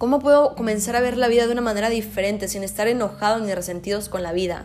¿Cómo 0.00 0.18
puedo 0.18 0.54
comenzar 0.54 0.96
a 0.96 1.02
ver 1.02 1.18
la 1.18 1.28
vida 1.28 1.44
de 1.44 1.52
una 1.52 1.60
manera 1.60 1.90
diferente 1.90 2.48
sin 2.48 2.64
estar 2.64 2.88
enojados 2.88 3.42
ni 3.42 3.54
resentidos 3.54 4.08
con 4.08 4.22
la 4.22 4.32
vida? 4.32 4.64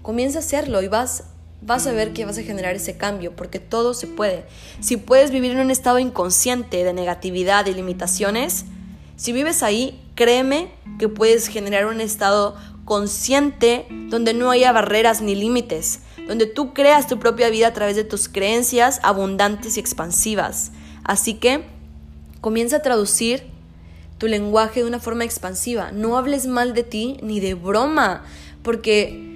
Comienza 0.00 0.38
a 0.38 0.42
hacerlo 0.42 0.80
y 0.80 0.86
vas, 0.86 1.24
vas 1.62 1.86
a 1.86 1.92
ver 1.92 2.12
que 2.12 2.24
vas 2.24 2.38
a 2.38 2.42
generar 2.42 2.74
ese 2.74 2.96
cambio, 2.96 3.34
porque 3.36 3.58
todo 3.58 3.94
se 3.94 4.06
puede. 4.06 4.44
Si 4.80 4.96
puedes 4.96 5.30
vivir 5.30 5.52
en 5.52 5.60
un 5.60 5.70
estado 5.70 5.98
inconsciente 5.98 6.84
de 6.84 6.92
negatividad 6.92 7.66
y 7.66 7.74
limitaciones, 7.74 8.64
si 9.16 9.32
vives 9.32 9.62
ahí, 9.62 10.00
créeme 10.14 10.72
que 10.98 11.08
puedes 11.08 11.48
generar 11.48 11.86
un 11.86 12.00
estado 12.00 12.56
consciente 12.84 13.86
donde 14.08 14.34
no 14.34 14.50
haya 14.50 14.72
barreras 14.72 15.20
ni 15.20 15.34
límites, 15.34 16.00
donde 16.26 16.46
tú 16.46 16.72
creas 16.72 17.06
tu 17.06 17.18
propia 17.18 17.50
vida 17.50 17.68
a 17.68 17.72
través 17.72 17.96
de 17.96 18.04
tus 18.04 18.28
creencias 18.28 18.98
abundantes 19.02 19.76
y 19.76 19.80
expansivas. 19.80 20.72
Así 21.04 21.34
que 21.34 21.64
comienza 22.40 22.76
a 22.76 22.82
traducir 22.82 23.44
tu 24.18 24.26
lenguaje 24.26 24.80
de 24.80 24.88
una 24.88 25.00
forma 25.00 25.24
expansiva. 25.24 25.92
No 25.92 26.16
hables 26.16 26.46
mal 26.46 26.74
de 26.74 26.82
ti 26.82 27.18
ni 27.22 27.40
de 27.40 27.54
broma, 27.54 28.24
porque 28.62 29.29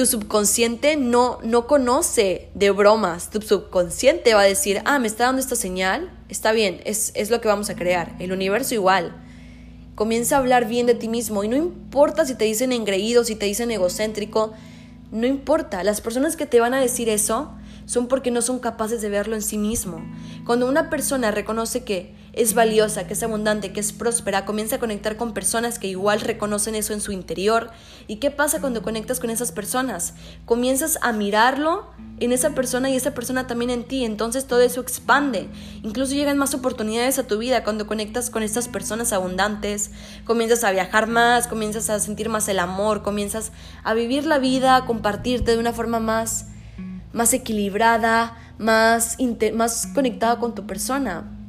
tu 0.00 0.06
subconsciente 0.06 0.96
no, 0.96 1.40
no 1.42 1.66
conoce 1.66 2.48
de 2.54 2.70
bromas. 2.70 3.28
Tu 3.28 3.42
subconsciente 3.42 4.32
va 4.32 4.40
a 4.40 4.44
decir, 4.44 4.80
ah, 4.86 4.98
me 4.98 5.06
está 5.06 5.24
dando 5.24 5.42
esta 5.42 5.56
señal, 5.56 6.10
está 6.30 6.52
bien, 6.52 6.80
es, 6.86 7.12
es 7.14 7.28
lo 7.28 7.42
que 7.42 7.48
vamos 7.48 7.68
a 7.68 7.76
crear. 7.76 8.16
El 8.18 8.32
universo 8.32 8.72
igual. 8.72 9.14
Comienza 9.96 10.36
a 10.36 10.38
hablar 10.38 10.66
bien 10.66 10.86
de 10.86 10.94
ti 10.94 11.08
mismo 11.08 11.44
y 11.44 11.48
no 11.48 11.56
importa 11.56 12.24
si 12.24 12.34
te 12.34 12.46
dicen 12.46 12.72
engreído, 12.72 13.24
si 13.24 13.36
te 13.36 13.44
dicen 13.44 13.70
egocéntrico, 13.70 14.54
no 15.12 15.26
importa. 15.26 15.84
Las 15.84 16.00
personas 16.00 16.34
que 16.34 16.46
te 16.46 16.60
van 16.60 16.72
a 16.72 16.80
decir 16.80 17.10
eso 17.10 17.52
son 17.84 18.08
porque 18.08 18.30
no 18.30 18.40
son 18.40 18.58
capaces 18.58 19.02
de 19.02 19.10
verlo 19.10 19.36
en 19.36 19.42
sí 19.42 19.58
mismo. 19.58 20.02
Cuando 20.46 20.66
una 20.66 20.88
persona 20.88 21.30
reconoce 21.30 21.84
que 21.84 22.14
es 22.32 22.54
valiosa, 22.54 23.06
que 23.06 23.14
es 23.14 23.22
abundante, 23.22 23.72
que 23.72 23.80
es 23.80 23.92
próspera, 23.92 24.44
comienza 24.44 24.76
a 24.76 24.78
conectar 24.78 25.16
con 25.16 25.34
personas 25.34 25.78
que 25.78 25.88
igual 25.88 26.20
reconocen 26.20 26.74
eso 26.74 26.92
en 26.92 27.00
su 27.00 27.12
interior. 27.12 27.70
¿Y 28.06 28.16
qué 28.16 28.30
pasa 28.30 28.60
cuando 28.60 28.82
conectas 28.82 29.20
con 29.20 29.30
esas 29.30 29.52
personas? 29.52 30.14
Comienzas 30.44 30.98
a 31.02 31.12
mirarlo 31.12 31.90
en 32.18 32.32
esa 32.32 32.50
persona 32.50 32.90
y 32.90 32.96
esa 32.96 33.14
persona 33.14 33.46
también 33.46 33.70
en 33.70 33.84
ti, 33.84 34.04
entonces 34.04 34.46
todo 34.46 34.60
eso 34.60 34.80
expande. 34.80 35.48
Incluso 35.82 36.14
llegan 36.14 36.38
más 36.38 36.54
oportunidades 36.54 37.18
a 37.18 37.26
tu 37.26 37.38
vida 37.38 37.64
cuando 37.64 37.86
conectas 37.86 38.30
con 38.30 38.42
estas 38.42 38.68
personas 38.68 39.12
abundantes, 39.12 39.90
comienzas 40.24 40.64
a 40.64 40.70
viajar 40.70 41.06
más, 41.06 41.48
comienzas 41.48 41.90
a 41.90 41.98
sentir 41.98 42.28
más 42.28 42.48
el 42.48 42.58
amor, 42.58 43.02
comienzas 43.02 43.52
a 43.82 43.94
vivir 43.94 44.26
la 44.26 44.38
vida, 44.38 44.76
a 44.76 44.86
compartirte 44.86 45.52
de 45.52 45.58
una 45.58 45.72
forma 45.72 45.98
más 45.98 46.46
más 47.12 47.32
equilibrada, 47.34 48.36
más, 48.58 49.16
más 49.54 49.88
conectada 49.88 50.38
con 50.38 50.54
tu 50.54 50.66
persona. 50.66 51.39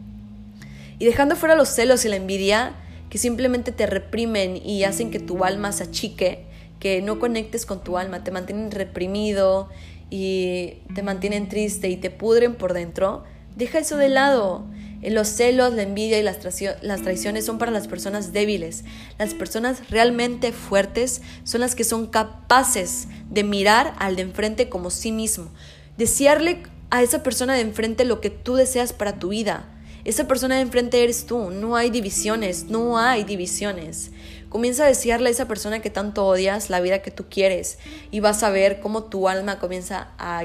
Y 1.02 1.06
dejando 1.06 1.36
fuera 1.36 1.56
los 1.56 1.70
celos 1.70 2.06
y 2.06 2.10
la 2.10 2.18
envidia, 2.18 2.74
que 3.10 3.18
simplemente 3.18 3.72
te 3.72 3.88
reprimen 3.88 4.56
y 4.56 4.84
hacen 4.84 5.10
que 5.10 5.18
tu 5.18 5.44
alma 5.44 5.72
se 5.72 5.86
achique, 5.86 6.46
que 6.80 7.02
no 7.02 7.18
conectes 7.18 7.66
con 7.66 7.84
tu 7.84 7.98
alma, 7.98 8.24
te 8.24 8.30
mantienen 8.30 8.70
reprimido 8.70 9.68
y 10.12 10.76
te 10.94 11.02
mantienen 11.02 11.50
triste 11.50 11.90
y 11.90 11.98
te 11.98 12.12
pudren 12.12 12.54
por 12.54 12.74
dentro, 12.74 13.24
deja 13.56 13.80
eso 13.80 13.98
de 13.98 14.10
lado. 14.10 14.64
Los 15.02 15.28
celos, 15.28 15.74
la 15.74 15.82
envidia 15.82 16.20
y 16.20 16.22
las, 16.22 16.38
las 16.84 17.02
traiciones 17.02 17.46
son 17.46 17.58
para 17.58 17.72
las 17.72 17.88
personas 17.88 18.32
débiles. 18.32 18.84
Las 19.18 19.34
personas 19.34 19.90
realmente 19.90 20.52
fuertes 20.52 21.24
son 21.46 21.62
las 21.62 21.74
que 21.74 21.84
son 21.84 22.06
capaces 22.06 23.08
de 23.28 23.44
mirar 23.44 23.96
al 23.98 24.18
de 24.18 24.22
enfrente 24.22 24.70
como 24.70 24.92
sí 24.92 25.12
mismo. 25.12 25.50
Desearle 25.98 26.62
a 26.92 27.02
esa 27.02 27.24
persona 27.24 27.56
de 27.56 27.62
enfrente 27.62 28.06
lo 28.06 28.22
que 28.22 28.30
tú 28.30 28.54
deseas 28.54 28.94
para 28.94 29.18
tu 29.18 29.30
vida. 29.30 29.66
Esa 30.04 30.28
persona 30.28 30.56
de 30.56 30.62
enfrente 30.62 31.04
eres 31.04 31.26
tú. 31.26 31.50
No 31.52 31.76
hay 31.76 31.90
divisiones, 31.90 32.66
no 32.66 32.98
hay 32.98 33.24
divisiones. 33.24 34.12
Comienza 34.50 34.84
a 34.84 34.88
desearle 34.88 35.30
a 35.30 35.32
esa 35.32 35.48
persona 35.48 35.82
que 35.82 35.90
tanto 35.90 36.26
odias 36.26 36.70
la 36.70 36.82
vida 36.82 37.02
que 37.02 37.12
tú 37.12 37.26
quieres 37.30 37.78
y 38.12 38.20
vas 38.20 38.44
a 38.44 38.50
ver 38.50 38.80
cómo 38.80 39.06
tu 39.06 39.30
alma 39.30 39.60
comienza 39.60 40.10
a, 40.18 40.44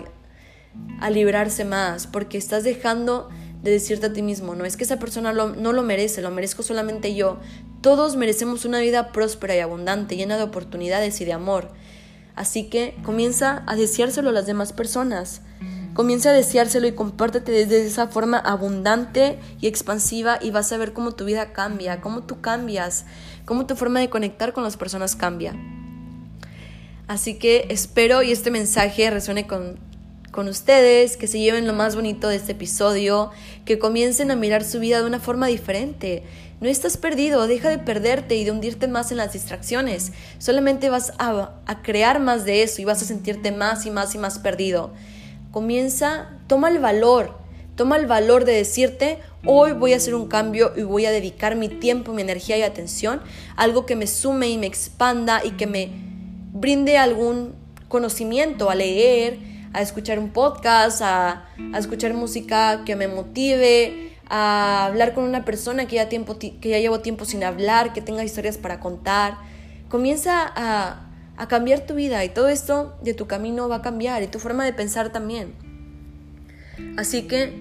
a 1.01 1.11
librarse 1.11 1.65
más 1.65 2.07
porque 2.07 2.39
estás 2.39 2.63
dejando 2.63 3.29
de 3.63 3.73
decirte 3.73 4.07
a 4.07 4.13
ti 4.13 4.23
mismo, 4.23 4.55
no 4.55 4.65
es 4.65 4.77
que 4.77 4.85
esa 4.85 5.01
persona 5.01 5.33
no 5.33 5.73
lo 5.73 5.83
merece, 5.83 6.23
lo 6.23 6.31
merezco 6.31 6.63
solamente 6.63 7.17
yo. 7.17 7.39
Todos 7.81 8.15
merecemos 8.15 8.65
una 8.65 8.79
vida 8.79 9.11
próspera 9.11 9.57
y 9.57 9.59
abundante, 9.59 10.17
llena 10.17 10.37
de 10.37 10.45
oportunidades 10.45 11.21
y 11.21 11.25
de 11.25 11.33
amor. 11.33 11.71
Así 12.37 12.65
que 12.65 12.95
comienza 13.03 13.65
a 13.67 13.75
deseárselo 13.75 14.29
a 14.29 14.33
las 14.33 14.47
demás 14.47 14.73
personas. 14.73 15.41
Comienza 15.97 16.29
a 16.29 16.35
deseárselo 16.35 16.87
y 16.87 16.93
compártete 16.93 17.53
desde 17.53 17.87
esa 17.87 18.09
forma 18.09 18.37
abundante 18.37 19.39
y 19.63 19.67
expansiva 19.67 20.39
y 20.43 20.51
vas 20.51 20.71
a 20.71 20.77
ver 20.77 20.93
cómo 20.93 21.13
tu 21.13 21.25
vida 21.25 21.55
cambia, 21.55 22.03
cómo 22.03 22.25
tú 22.25 22.43
cambias, 22.43 23.07
cómo 23.47 23.65
tu 23.65 23.77
forma 23.77 24.01
de 24.01 24.11
conectar 24.11 24.53
con 24.53 24.63
las 24.63 24.77
personas 24.77 25.17
cambia. 25.17 25.57
Así 27.09 27.39
que 27.39 27.69
espero 27.71 28.23
y 28.23 28.31
este 28.31 28.51
mensaje 28.51 29.09
resuene 29.09 29.47
con 29.47 29.79
con 30.33 30.49
ustedes, 30.49 31.17
que 31.17 31.29
se 31.29 31.39
lleven 31.39 31.67
lo 31.67 31.73
más 31.73 31.97
bonito 31.97 32.29
de 32.29 32.37
este 32.37 32.53
episodio, 32.53 33.31
que 33.65 33.79
comiencen 33.79 34.31
a 34.31 34.37
mirar 34.37 34.65
su 34.65 34.79
vida 34.81 35.01
de 35.01 35.07
una 35.07 35.19
forma 35.19 35.47
diferente. 35.47 36.25
No 36.61 36.69
estás 36.69 36.99
perdido, 36.99 37.47
deja 37.47 37.71
de 37.71 37.79
perderte 37.79 38.37
y 38.37 38.45
de 38.45 38.51
hundirte 38.51 38.87
más 38.87 39.11
en 39.13 39.17
las 39.17 39.33
distracciones. 39.33 40.13
Solamente 40.39 40.91
vas 40.91 41.15
a, 41.19 41.55
a 41.65 41.83
crear 41.83 42.21
más 42.21 42.45
de 42.45 42.63
eso 42.63 42.83
y 42.83 42.85
vas 42.85 43.01
a 43.01 43.07
sentirte 43.07 43.51
más 43.51 43.87
y 43.87 43.91
más 43.91 44.15
y 44.15 44.19
más 44.19 44.39
perdido. 44.39 44.93
Comienza, 45.57 46.29
toma 46.49 46.69
el 46.69 46.81
valor, 46.81 47.39
toma 47.77 47.97
el 47.97 48.05
valor 48.05 48.45
de 48.45 48.53
decirte, 48.53 49.21
hoy 49.47 49.73
voy 49.73 49.95
a 49.95 49.97
hacer 49.97 50.15
un 50.15 50.29
cambio 50.29 50.75
y 50.77 50.83
voy 50.83 51.07
a 51.07 51.11
dedicar 51.11 51.57
mi 51.57 51.71
tiempo, 51.71 52.13
mi 52.13 52.21
energía 52.21 52.59
y 52.59 52.63
atención 52.63 53.23
a 53.57 53.63
algo 53.63 53.87
que 53.87 53.97
me 53.97 54.07
sume 54.07 54.51
y 54.51 54.59
me 54.59 54.67
expanda 54.67 55.43
y 55.43 55.53
que 55.53 55.67
me 55.67 55.89
brinde 56.53 56.99
algún 56.99 57.55
conocimiento, 57.89 58.69
a 58.69 58.75
leer, 58.75 59.39
a 59.73 59.81
escuchar 59.81 60.19
un 60.19 60.29
podcast, 60.29 61.01
a, 61.01 61.49
escuchar 61.75 62.13
música 62.13 62.83
que 62.85 62.95
me 62.95 63.09
motive, 63.09 64.13
a 64.29 64.85
hablar 64.85 65.15
con 65.15 65.25
una 65.25 65.47
persona 65.47 65.89
que 65.89 65.97
ya, 65.97 66.11
tiempo, 66.11 66.39
que 66.39 66.69
ya 66.69 66.81
llevo 66.81 67.01
tiempo 67.01 67.25
sin 67.25 67.43
hablar, 67.43 67.95
que 67.95 68.03
tenga 68.03 68.23
historias 68.23 68.59
para 68.59 68.79
contar. 68.79 69.39
Comienza 69.89 70.53
a, 70.55 71.06
a 71.37 71.49
cambiar 71.49 71.81
tu 71.81 71.95
vida 71.95 72.25
y 72.25 72.29
todo 72.29 72.49
esto 72.49 72.97
de 73.03 73.15
tu 73.15 73.27
camino 73.27 73.69
va 73.69 73.77
a 73.77 73.83
cambiar 73.83 74.23
y 74.23 74.29
tu 74.29 74.39
forma 74.39 74.65
de 74.65 74.73
pensar 74.73 75.11
también. 75.13 75.55
Así 76.97 77.27
que 77.27 77.53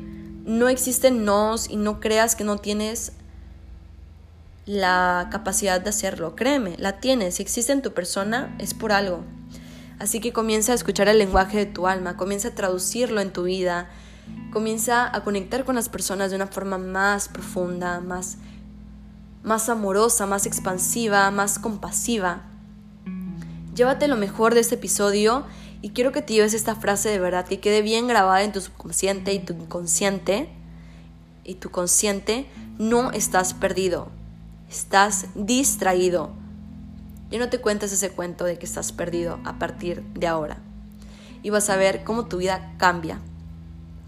no 0.45 0.69
existen 0.69 1.25
nos 1.25 1.69
y 1.69 1.75
no 1.75 1.99
creas 1.99 2.35
que 2.35 2.43
no 2.43 2.57
tienes 2.57 3.13
la 4.65 5.27
capacidad 5.31 5.81
de 5.81 5.89
hacerlo. 5.89 6.35
Créeme, 6.35 6.75
la 6.77 6.99
tienes. 6.99 7.35
Si 7.35 7.43
existe 7.43 7.71
en 7.71 7.81
tu 7.81 7.93
persona 7.93 8.55
es 8.59 8.73
por 8.73 8.91
algo. 8.91 9.23
Así 9.99 10.19
que 10.19 10.33
comienza 10.33 10.71
a 10.71 10.75
escuchar 10.75 11.07
el 11.07 11.17
lenguaje 11.17 11.57
de 11.57 11.65
tu 11.65 11.87
alma, 11.87 12.17
comienza 12.17 12.49
a 12.49 12.55
traducirlo 12.55 13.21
en 13.21 13.31
tu 13.31 13.43
vida, 13.43 13.89
comienza 14.51 15.15
a 15.15 15.23
conectar 15.23 15.63
con 15.63 15.75
las 15.75 15.87
personas 15.87 16.31
de 16.31 16.35
una 16.35 16.47
forma 16.47 16.77
más 16.77 17.29
profunda, 17.29 18.01
más, 18.01 18.37
más 19.43 19.69
amorosa, 19.69 20.25
más 20.25 20.45
expansiva, 20.45 21.31
más 21.31 21.59
compasiva. 21.59 22.43
Llévate 23.75 24.07
lo 24.07 24.15
mejor 24.15 24.53
de 24.53 24.61
este 24.61 24.75
episodio 24.75 25.43
y 25.81 25.89
quiero 25.89 26.13
que 26.13 26.21
te 26.21 26.33
lleves 26.33 26.53
esta 26.53 26.75
frase 26.75 27.09
de 27.09 27.19
verdad, 27.19 27.45
que 27.45 27.59
quede 27.59 27.81
bien 27.81 28.07
grabada 28.07 28.41
en 28.43 28.53
tu 28.53 28.61
subconsciente 28.61 29.33
y 29.33 29.39
tu 29.39 29.53
inconsciente. 29.53 30.47
Y 31.43 31.55
tu 31.55 31.69
consciente, 31.69 32.47
no 32.79 33.11
estás 33.11 33.53
perdido, 33.53 34.07
estás 34.67 35.27
distraído 35.35 36.31
y 37.29 37.37
no 37.37 37.49
te 37.49 37.59
cuentes 37.59 37.91
ese 37.91 38.11
cuento 38.11 38.45
de 38.45 38.57
que 38.57 38.65
estás 38.65 38.91
perdido 38.93 39.39
a 39.43 39.59
partir 39.59 40.01
de 40.13 40.25
ahora. 40.25 40.57
Y 41.43 41.49
vas 41.51 41.69
a 41.69 41.75
ver 41.75 42.03
cómo 42.03 42.25
tu 42.25 42.37
vida 42.37 42.73
cambia. 42.77 43.19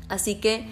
Así 0.09 0.35
que, 0.35 0.67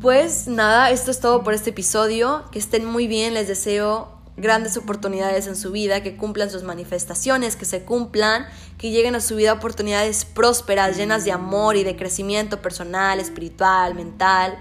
pues 0.00 0.46
nada, 0.46 0.90
esto 0.90 1.10
es 1.10 1.20
todo 1.20 1.42
por 1.42 1.54
este 1.54 1.70
episodio. 1.70 2.44
Que 2.52 2.58
estén 2.58 2.84
muy 2.84 3.08
bien, 3.08 3.34
les 3.34 3.48
deseo 3.48 4.21
grandes 4.42 4.76
oportunidades 4.76 5.46
en 5.46 5.56
su 5.56 5.72
vida, 5.72 6.02
que 6.02 6.16
cumplan 6.16 6.50
sus 6.50 6.64
manifestaciones, 6.64 7.56
que 7.56 7.64
se 7.64 7.84
cumplan, 7.84 8.46
que 8.76 8.90
lleguen 8.90 9.14
a 9.14 9.20
su 9.20 9.36
vida 9.36 9.54
oportunidades 9.54 10.26
prósperas, 10.26 10.98
llenas 10.98 11.24
de 11.24 11.32
amor 11.32 11.76
y 11.76 11.84
de 11.84 11.96
crecimiento 11.96 12.60
personal, 12.60 13.20
espiritual, 13.20 13.94
mental, 13.94 14.58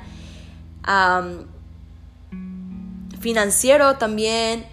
financiero 3.19 3.97
también 3.97 4.65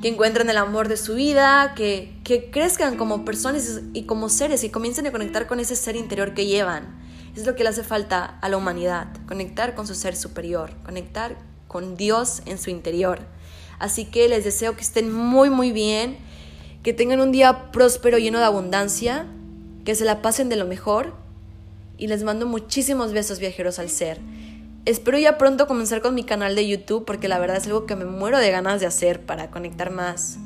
que 0.00 0.08
encuentren 0.08 0.48
el 0.50 0.56
amor 0.56 0.88
de 0.88 0.96
su 0.96 1.14
vida, 1.14 1.74
que, 1.74 2.16
que 2.24 2.50
crezcan 2.50 2.96
como 2.96 3.24
personas 3.24 3.80
y 3.92 4.04
como 4.04 4.28
seres 4.28 4.64
y 4.64 4.70
comiencen 4.70 5.06
a 5.06 5.12
conectar 5.12 5.46
con 5.46 5.60
ese 5.60 5.76
ser 5.76 5.96
interior 5.96 6.34
que 6.34 6.46
llevan. 6.46 7.02
Es 7.36 7.46
lo 7.46 7.54
que 7.56 7.64
le 7.64 7.70
hace 7.70 7.82
falta 7.82 8.38
a 8.40 8.48
la 8.48 8.56
humanidad, 8.56 9.08
conectar 9.26 9.74
con 9.74 9.86
su 9.86 9.94
ser 9.94 10.16
superior, 10.16 10.72
conectar 10.84 11.36
con 11.66 11.96
Dios 11.96 12.42
en 12.46 12.58
su 12.58 12.70
interior. 12.70 13.20
Así 13.84 14.06
que 14.06 14.30
les 14.30 14.44
deseo 14.44 14.76
que 14.76 14.80
estén 14.80 15.12
muy, 15.12 15.50
muy 15.50 15.70
bien, 15.70 16.16
que 16.82 16.94
tengan 16.94 17.20
un 17.20 17.32
día 17.32 17.70
próspero, 17.70 18.16
lleno 18.16 18.38
de 18.38 18.46
abundancia, 18.46 19.26
que 19.84 19.94
se 19.94 20.06
la 20.06 20.22
pasen 20.22 20.48
de 20.48 20.56
lo 20.56 20.64
mejor 20.64 21.12
y 21.98 22.06
les 22.06 22.22
mando 22.22 22.46
muchísimos 22.46 23.12
besos 23.12 23.40
viajeros 23.40 23.78
al 23.78 23.90
ser. 23.90 24.20
Espero 24.86 25.18
ya 25.18 25.36
pronto 25.36 25.66
comenzar 25.66 26.00
con 26.00 26.14
mi 26.14 26.24
canal 26.24 26.54
de 26.54 26.66
YouTube 26.66 27.04
porque 27.04 27.28
la 27.28 27.38
verdad 27.38 27.58
es 27.58 27.66
algo 27.66 27.84
que 27.84 27.94
me 27.94 28.06
muero 28.06 28.38
de 28.38 28.50
ganas 28.50 28.80
de 28.80 28.86
hacer 28.86 29.20
para 29.20 29.50
conectar 29.50 29.90
más, 29.90 30.38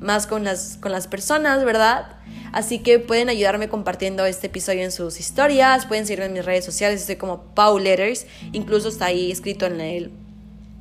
más 0.00 0.26
con, 0.26 0.44
las, 0.44 0.78
con 0.80 0.90
las 0.90 1.08
personas, 1.08 1.66
¿verdad? 1.66 2.16
Así 2.52 2.78
que 2.78 2.98
pueden 2.98 3.28
ayudarme 3.28 3.68
compartiendo 3.68 4.24
este 4.24 4.46
episodio 4.46 4.82
en 4.82 4.92
sus 4.92 5.20
historias, 5.20 5.84
pueden 5.84 6.06
seguirme 6.06 6.24
en 6.24 6.32
mis 6.32 6.44
redes 6.46 6.64
sociales, 6.64 7.02
estoy 7.02 7.16
como 7.16 7.42
Pau 7.54 7.78
Letters, 7.78 8.24
incluso 8.52 8.88
está 8.88 9.04
ahí 9.04 9.30
escrito 9.30 9.66
en, 9.66 9.78
el, 9.82 10.10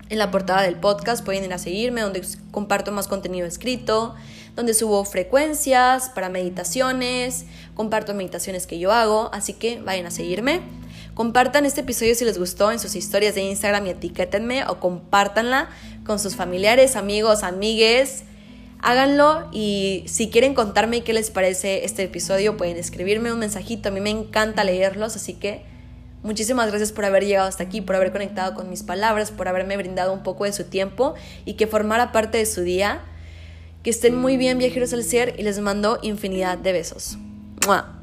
en 0.10 0.18
la 0.18 0.32
portada 0.32 0.64
del 0.64 0.76
podcast, 0.76 1.24
pueden 1.24 1.43
ir 1.43 1.53
a 1.53 1.58
seguirme 1.58 2.01
donde 2.01 2.22
comparto 2.51 2.91
más 2.91 3.08
contenido 3.08 3.45
escrito, 3.45 4.16
donde 4.55 4.74
subo 4.74 5.03
frecuencias 5.05 6.10
para 6.10 6.30
meditaciones, 6.30 7.45
comparto 7.76 8.14
meditaciones 8.14 8.68
que 8.68 8.80
yo 8.80 8.91
hago, 8.91 9.30
así 9.34 9.53
que 9.53 9.80
vayan 9.82 10.05
a 10.05 10.12
seguirme. 10.12 10.62
Compartan 11.14 11.66
este 11.66 11.82
episodio 11.82 12.16
si 12.16 12.26
les 12.26 12.38
gustó 12.38 12.72
en 12.72 12.80
sus 12.80 12.95
historias 12.95 13.36
de 13.36 13.41
Instagram 13.41 13.88
y 13.88 13.89
etiquétenme 13.89 14.66
o 14.66 14.80
compártanla 14.80 15.70
con 16.05 16.20
sus 16.20 16.36
familiares, 16.36 16.95
amigos, 16.95 17.43
amigues. 17.43 18.24
Háganlo 18.80 19.49
y 19.51 20.03
si 20.08 20.30
quieren 20.30 20.53
contarme 20.53 21.01
qué 21.03 21.14
les 21.14 21.32
parece 21.32 21.86
este 21.86 22.03
episodio 22.03 22.55
pueden 22.55 22.78
escribirme 22.78 23.34
un 23.34 23.39
mensajito. 23.39 23.89
A 23.89 23.91
mí 23.91 23.99
me 23.99 24.12
encanta 24.12 24.64
leerlos, 24.64 25.16
así 25.16 25.34
que 25.34 25.66
muchísimas 26.28 26.69
gracias 26.69 26.91
por 26.91 27.05
haber 27.05 27.25
llegado 27.25 27.47
hasta 27.47 27.63
aquí, 27.63 27.82
por 27.82 27.95
haber 27.95 28.11
conectado 28.11 28.53
con 28.53 28.69
mis 28.69 28.84
palabras, 28.84 29.32
por 29.32 29.47
haberme 29.47 29.78
brindado 29.78 30.13
un 30.13 30.21
poco 30.21 30.43
de 30.43 30.53
su 30.53 30.65
tiempo 30.65 31.15
y 31.45 31.53
que 31.53 31.65
formara 31.65 32.11
parte 32.11 32.38
de 32.38 32.45
su 32.45 32.61
día. 32.61 33.01
Que 33.82 33.89
estén 33.89 34.15
muy 34.15 34.38
bien 34.38 34.57
viajeros 34.57 34.93
al 34.93 35.03
ser 35.03 35.36
y 35.39 35.43
les 35.43 35.59
mando 35.59 35.97
infinidad 36.01 36.57
de 36.57 36.73
besos. 36.73 37.17
¡Mua! 37.65 37.97